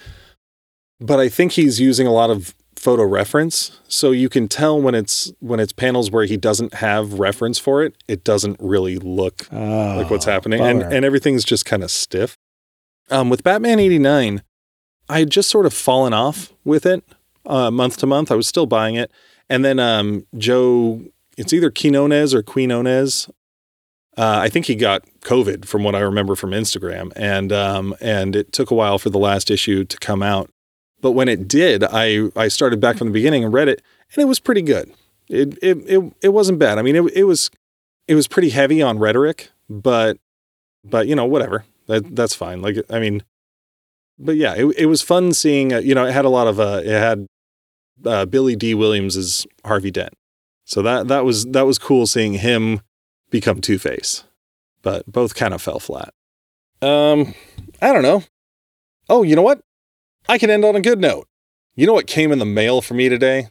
[0.99, 4.93] But I think he's using a lot of photo reference, so you can tell when
[4.95, 9.47] it's when it's panels where he doesn't have reference for it, it doesn't really look
[9.52, 12.38] Oh, like what's happening, and and everything's just kind of stiff.
[13.10, 14.43] Um, with Batman eighty nine,
[15.10, 17.03] I had just sort of fallen off with it
[17.45, 18.31] uh, month to month.
[18.31, 19.11] I was still buying it,
[19.49, 21.01] and then um, Joe,
[21.38, 23.30] it's either Quinones or Quinones.
[24.17, 28.35] Uh, I think he got COVID from what I remember from Instagram, and um, and
[28.35, 30.49] it took a while for the last issue to come out.
[31.01, 33.81] But when it did, I I started back from the beginning and read it,
[34.13, 34.91] and it was pretty good.
[35.27, 36.77] It it it, it wasn't bad.
[36.77, 37.51] I mean, it it was
[38.07, 40.17] it was pretty heavy on rhetoric, but
[40.84, 42.61] but you know whatever that that's fine.
[42.61, 43.23] Like I mean,
[44.17, 45.73] but yeah, it it was fun seeing.
[45.73, 47.27] Uh, you know, it had a lot of uh, it had
[48.03, 50.13] uh, Billy Dee Williams as Harvey Dent,
[50.65, 52.81] so that that was that was cool seeing him
[53.30, 54.23] become Two Face,
[54.81, 56.13] but both kind of fell flat.
[56.81, 57.34] Um,
[57.81, 58.23] I don't know.
[59.09, 59.61] Oh, you know what?
[60.27, 61.27] I can end on a good note.
[61.76, 63.49] You know what came in the mail for me today?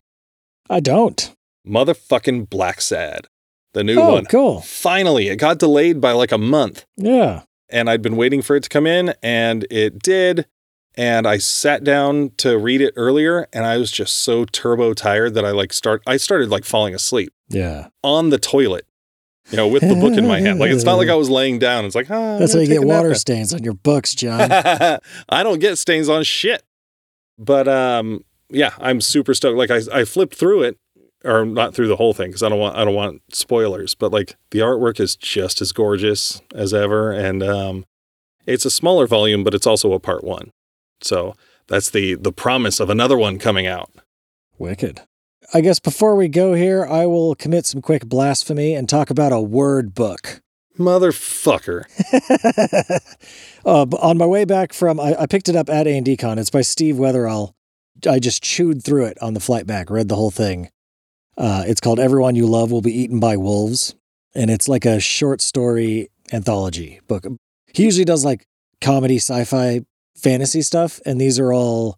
[0.69, 1.35] I don't.
[1.67, 3.27] Motherfucking Blacksad,
[3.73, 4.27] the new oh, one.
[4.27, 4.61] cool.
[4.63, 7.43] Finally, it got delayed by like a month, Yeah.
[7.71, 10.47] and I'd been waiting for it to come in, and it did.
[10.97, 15.35] And I sat down to read it earlier, and I was just so turbo tired
[15.35, 16.03] that I like start.
[16.07, 17.89] I started like falling asleep Yeah.
[18.05, 18.87] on the toilet,
[19.51, 20.61] you know, with the book in my hand.
[20.61, 21.85] Like it's not like I was laying down.
[21.85, 24.49] It's like ah, That's how you get water stains on your books, John.
[24.53, 26.63] I don't get stains on shit.
[27.39, 29.59] But um yeah, I'm super stoked.
[29.59, 30.79] Like I I flipped through it
[31.25, 34.13] or not through the whole thing because I don't want I don't want spoilers, but
[34.13, 37.85] like the artwork is just as gorgeous as ever and um
[38.47, 40.51] it's a smaller volume but it's also a part 1.
[41.01, 41.35] So
[41.67, 43.91] that's the the promise of another one coming out.
[44.59, 45.03] Wicked.
[45.53, 49.33] I guess before we go here, I will commit some quick blasphemy and talk about
[49.33, 50.41] a word book.
[50.79, 51.85] Motherfucker.
[53.65, 56.39] uh, on my way back from, I, I picked it up at A&D Con.
[56.39, 57.53] It's by Steve Weatherall.
[58.09, 60.71] I just chewed through it on the flight back, read the whole thing.
[61.37, 63.95] Uh, it's called Everyone You Love Will Be Eaten by Wolves.
[64.35, 67.25] And it's like a short story anthology book.
[67.73, 68.47] He usually does like
[68.81, 69.83] comedy, sci fi,
[70.17, 71.01] fantasy stuff.
[71.05, 71.97] And these are all,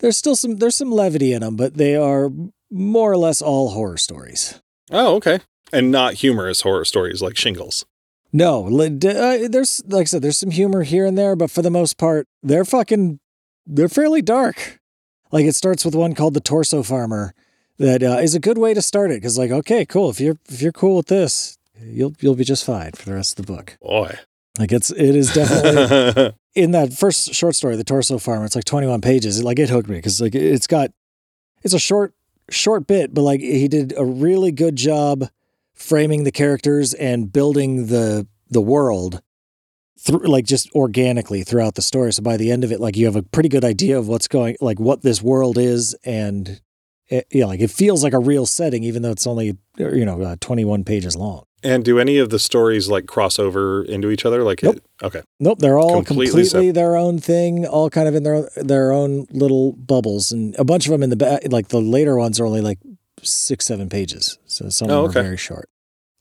[0.00, 2.30] there's still some, there's some levity in them, but they are
[2.70, 4.60] more or less all horror stories.
[4.90, 5.40] Oh, okay.
[5.72, 7.84] And not humorous horror stories like Shingles.
[8.32, 11.70] No, uh, there's like I said, there's some humor here and there, but for the
[11.70, 13.20] most part, they're fucking,
[13.64, 14.80] they're fairly dark.
[15.30, 17.32] Like it starts with one called the Torso Farmer,
[17.78, 20.10] that uh, is a good way to start it because like okay, cool.
[20.10, 23.38] If you're if you're cool with this, you'll you'll be just fine for the rest
[23.38, 23.76] of the book.
[23.80, 24.18] Boy.
[24.58, 28.44] Like it's it is definitely in that first short story, the Torso Farmer.
[28.44, 29.38] It's like 21 pages.
[29.40, 30.92] It, like it hooked me because like it's got
[31.62, 32.14] it's a short
[32.50, 35.28] short bit, but like he did a really good job
[35.74, 39.20] framing the characters and building the the world
[39.98, 42.12] through like just organically throughout the story.
[42.12, 44.28] So by the end of it, like you have a pretty good idea of what's
[44.28, 46.60] going, like what this world is, and
[47.08, 50.20] it, yeah, like it feels like a real setting, even though it's only you know
[50.22, 51.44] uh, 21 pages long.
[51.64, 54.42] And do any of the stories like cross over into each other?
[54.44, 54.76] Like, Nope.
[54.76, 58.48] it, okay, Nope, they're all Completely completely, their own thing, all kind of in their
[58.56, 61.40] their own little bubbles, and a bunch of them in the back.
[61.50, 62.78] Like the later ones are only like
[63.22, 65.20] six, seven pages, so some Oh, of them okay.
[65.20, 65.68] are very short.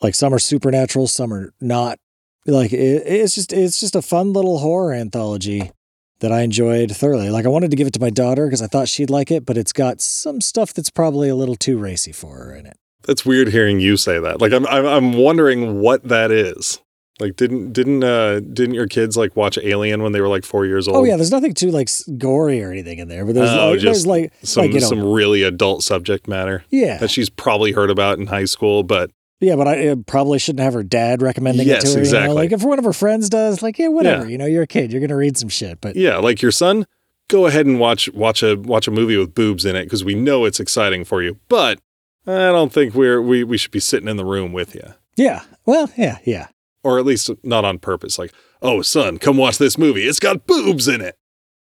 [0.01, 1.99] Like some are supernatural, some are not.
[2.45, 5.71] Like it, it's just it's just a fun little horror anthology
[6.19, 7.29] that I enjoyed thoroughly.
[7.29, 9.45] Like I wanted to give it to my daughter because I thought she'd like it,
[9.45, 12.77] but it's got some stuff that's probably a little too racy for her in it.
[13.03, 14.41] That's weird hearing you say that.
[14.41, 16.79] Like, I'm I'm, I'm wondering what that is.
[17.19, 20.65] Like, didn't didn't uh didn't your kids like watch Alien when they were like four
[20.65, 20.97] years old?
[20.97, 23.79] Oh yeah, there's nothing too like gory or anything in there, but there's Oh, like,
[23.79, 27.29] just there's like some like you know some really adult subject matter yeah that she's
[27.29, 30.81] probably heard about in high school, but Yeah, but I uh, probably shouldn't have her
[30.81, 31.99] dad recommending Yes, it to her.
[31.99, 32.29] You exactly.
[32.29, 32.33] know?
[32.33, 34.23] Like if one of her friends does, like yeah, whatever.
[34.23, 34.29] Yeah.
[34.29, 34.91] You know, you're a kid.
[34.91, 35.81] You're gonna read some shit.
[35.81, 36.87] But yeah, like your son,
[37.27, 40.15] go ahead and watch watch a watch a movie with boobs in it because we
[40.15, 41.39] know it's exciting for you.
[41.47, 41.79] But
[42.25, 44.93] I don't think we're we we should be sitting in the room with you.
[45.15, 46.47] yeah, well, yeah, yeah.
[46.83, 48.17] or at least not on purpose.
[48.17, 50.03] Like, oh, son, come watch this movie.
[50.03, 51.17] It's got boobs in it.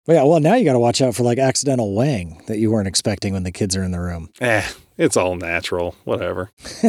[0.08, 0.24] Well, yeah.
[0.24, 3.34] Well, now you got to watch out for like accidental wang that you weren't expecting
[3.34, 4.30] when the kids are in the room.
[4.40, 4.66] Eh,
[4.98, 5.96] it's all natural.
[6.06, 6.50] Whatever.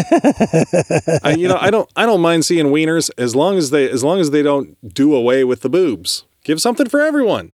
[1.24, 4.04] I, you know, I don't, I don't mind seeing wieners as long as they, as
[4.04, 6.24] long as they don't do away with the boobs.
[6.44, 7.50] Give something for everyone.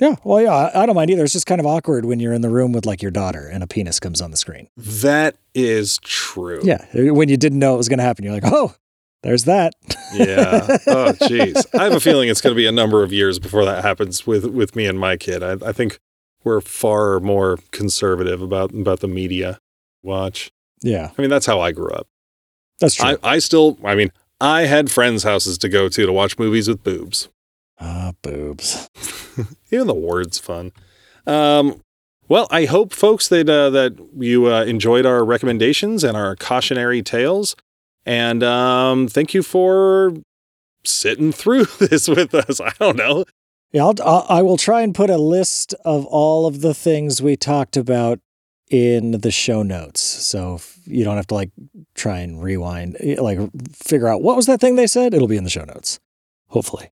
[0.00, 0.16] Yeah.
[0.24, 0.70] Well, yeah.
[0.74, 1.24] I, don't mind either.
[1.24, 3.62] It's just kind of awkward when you're in the room with like your daughter and
[3.62, 4.68] a penis comes on the screen.
[4.76, 6.60] That is true.
[6.62, 6.84] Yeah.
[6.94, 8.74] Uh, when you didn't know it was gonna happen, you're like, oh,
[9.22, 9.74] there's that.
[10.12, 10.66] Yeah.
[10.86, 11.64] Oh, jeez.
[11.78, 14.26] I have a feeling it's going to be a number of years before that happens
[14.26, 15.42] with with me and my kid.
[15.42, 15.98] I, I think
[16.44, 19.60] we're far more conservative about about the media
[20.02, 20.50] watch.
[20.82, 22.08] yeah, I mean, that's how I grew up.
[22.80, 23.16] that's true.
[23.22, 24.10] I, I still, I mean,
[24.40, 27.28] I had friends' houses to go to to watch movies with boobs.
[27.84, 28.88] Ah, boobs.
[29.72, 30.70] Even the word's fun.
[31.26, 31.80] Um,
[32.28, 37.02] well, I hope, folks, that uh, that you uh, enjoyed our recommendations and our cautionary
[37.02, 37.56] tales,
[38.06, 40.14] and um, thank you for
[40.84, 42.60] sitting through this with us.
[42.60, 43.24] I don't know.
[43.72, 47.36] Yeah, I'll, I will try and put a list of all of the things we
[47.36, 48.20] talked about
[48.70, 51.50] in the show notes, so you don't have to like
[51.94, 53.40] try and rewind, like
[53.72, 55.14] figure out what was that thing they said.
[55.14, 55.98] It'll be in the show notes,
[56.48, 56.90] hopefully.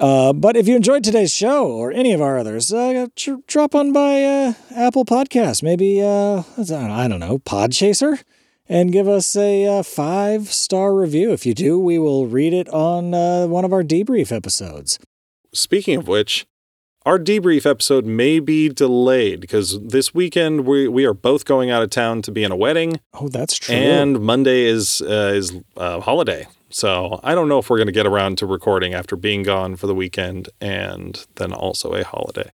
[0.00, 3.74] Uh, but if you enjoyed today's show or any of our others, uh, tr- drop
[3.74, 8.22] on by uh, Apple Podcasts, maybe uh, I don't know, Podchaser,
[8.68, 11.32] and give us a uh, five star review.
[11.32, 14.98] If you do, we will read it on uh, one of our debrief episodes.
[15.52, 16.46] Speaking of which,
[17.04, 21.82] our debrief episode may be delayed because this weekend we, we are both going out
[21.82, 23.00] of town to be in a wedding.
[23.12, 23.74] Oh, that's true.
[23.74, 26.46] And Monday is uh, is a holiday.
[26.72, 29.76] So I don't know if we're going to get around to recording after being gone
[29.76, 32.50] for the weekend and then also a holiday.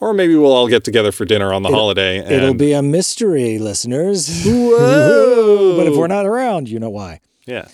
[0.00, 2.18] Or maybe we'll all get together for dinner on the it'll, holiday.
[2.18, 2.30] And...
[2.30, 4.44] It'll be a mystery, listeners.
[4.44, 5.76] Whoa!
[5.76, 7.20] but if we're not around, you know why.
[7.46, 7.68] Yeah.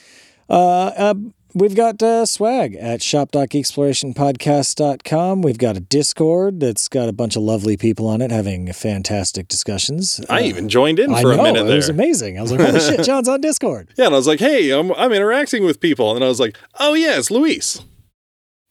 [0.48, 1.14] Uh, uh,
[1.56, 5.42] We've got uh, swag at shop.geeksplorationpodcast.com.
[5.42, 9.46] We've got a Discord that's got a bunch of lovely people on it having fantastic
[9.46, 10.20] discussions.
[10.28, 11.74] I uh, even joined in for know, a minute there.
[11.74, 12.40] It was amazing.
[12.40, 13.90] I was like, holy shit, John's on Discord.
[13.96, 16.16] Yeah, and I was like, hey, I'm, I'm interacting with people.
[16.16, 17.84] And I was like, oh, yeah, it's Luis.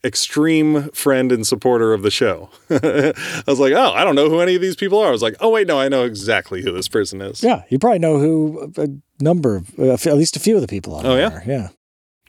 [0.04, 2.50] Extreme friend and supporter of the show.
[2.70, 3.14] I
[3.48, 5.08] was like, oh, I don't know who any of these people are.
[5.08, 7.42] I was like, oh, wait, no, I know exactly who this person is.
[7.42, 8.90] Yeah, you probably know who a
[9.24, 11.44] number of, uh, at least a few of the people on oh, there.
[11.48, 11.50] yeah?
[11.62, 11.70] Yeah.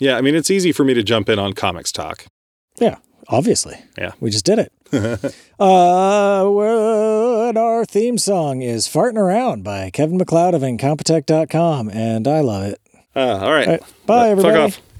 [0.04, 2.26] Yeah, I mean, it's easy for me to jump in on comics talk.
[2.78, 2.96] Yeah,
[3.28, 3.78] obviously.
[3.96, 4.12] Yeah.
[4.20, 4.70] We just did it.
[5.58, 12.40] uh, well, our theme song is Farting Around by Kevin MacLeod of Incompetech.com, and I
[12.40, 12.80] love it.
[13.16, 13.66] Uh, all right.
[13.66, 13.82] All right.
[14.04, 14.72] Bye, everybody.
[14.72, 14.93] Fuck off.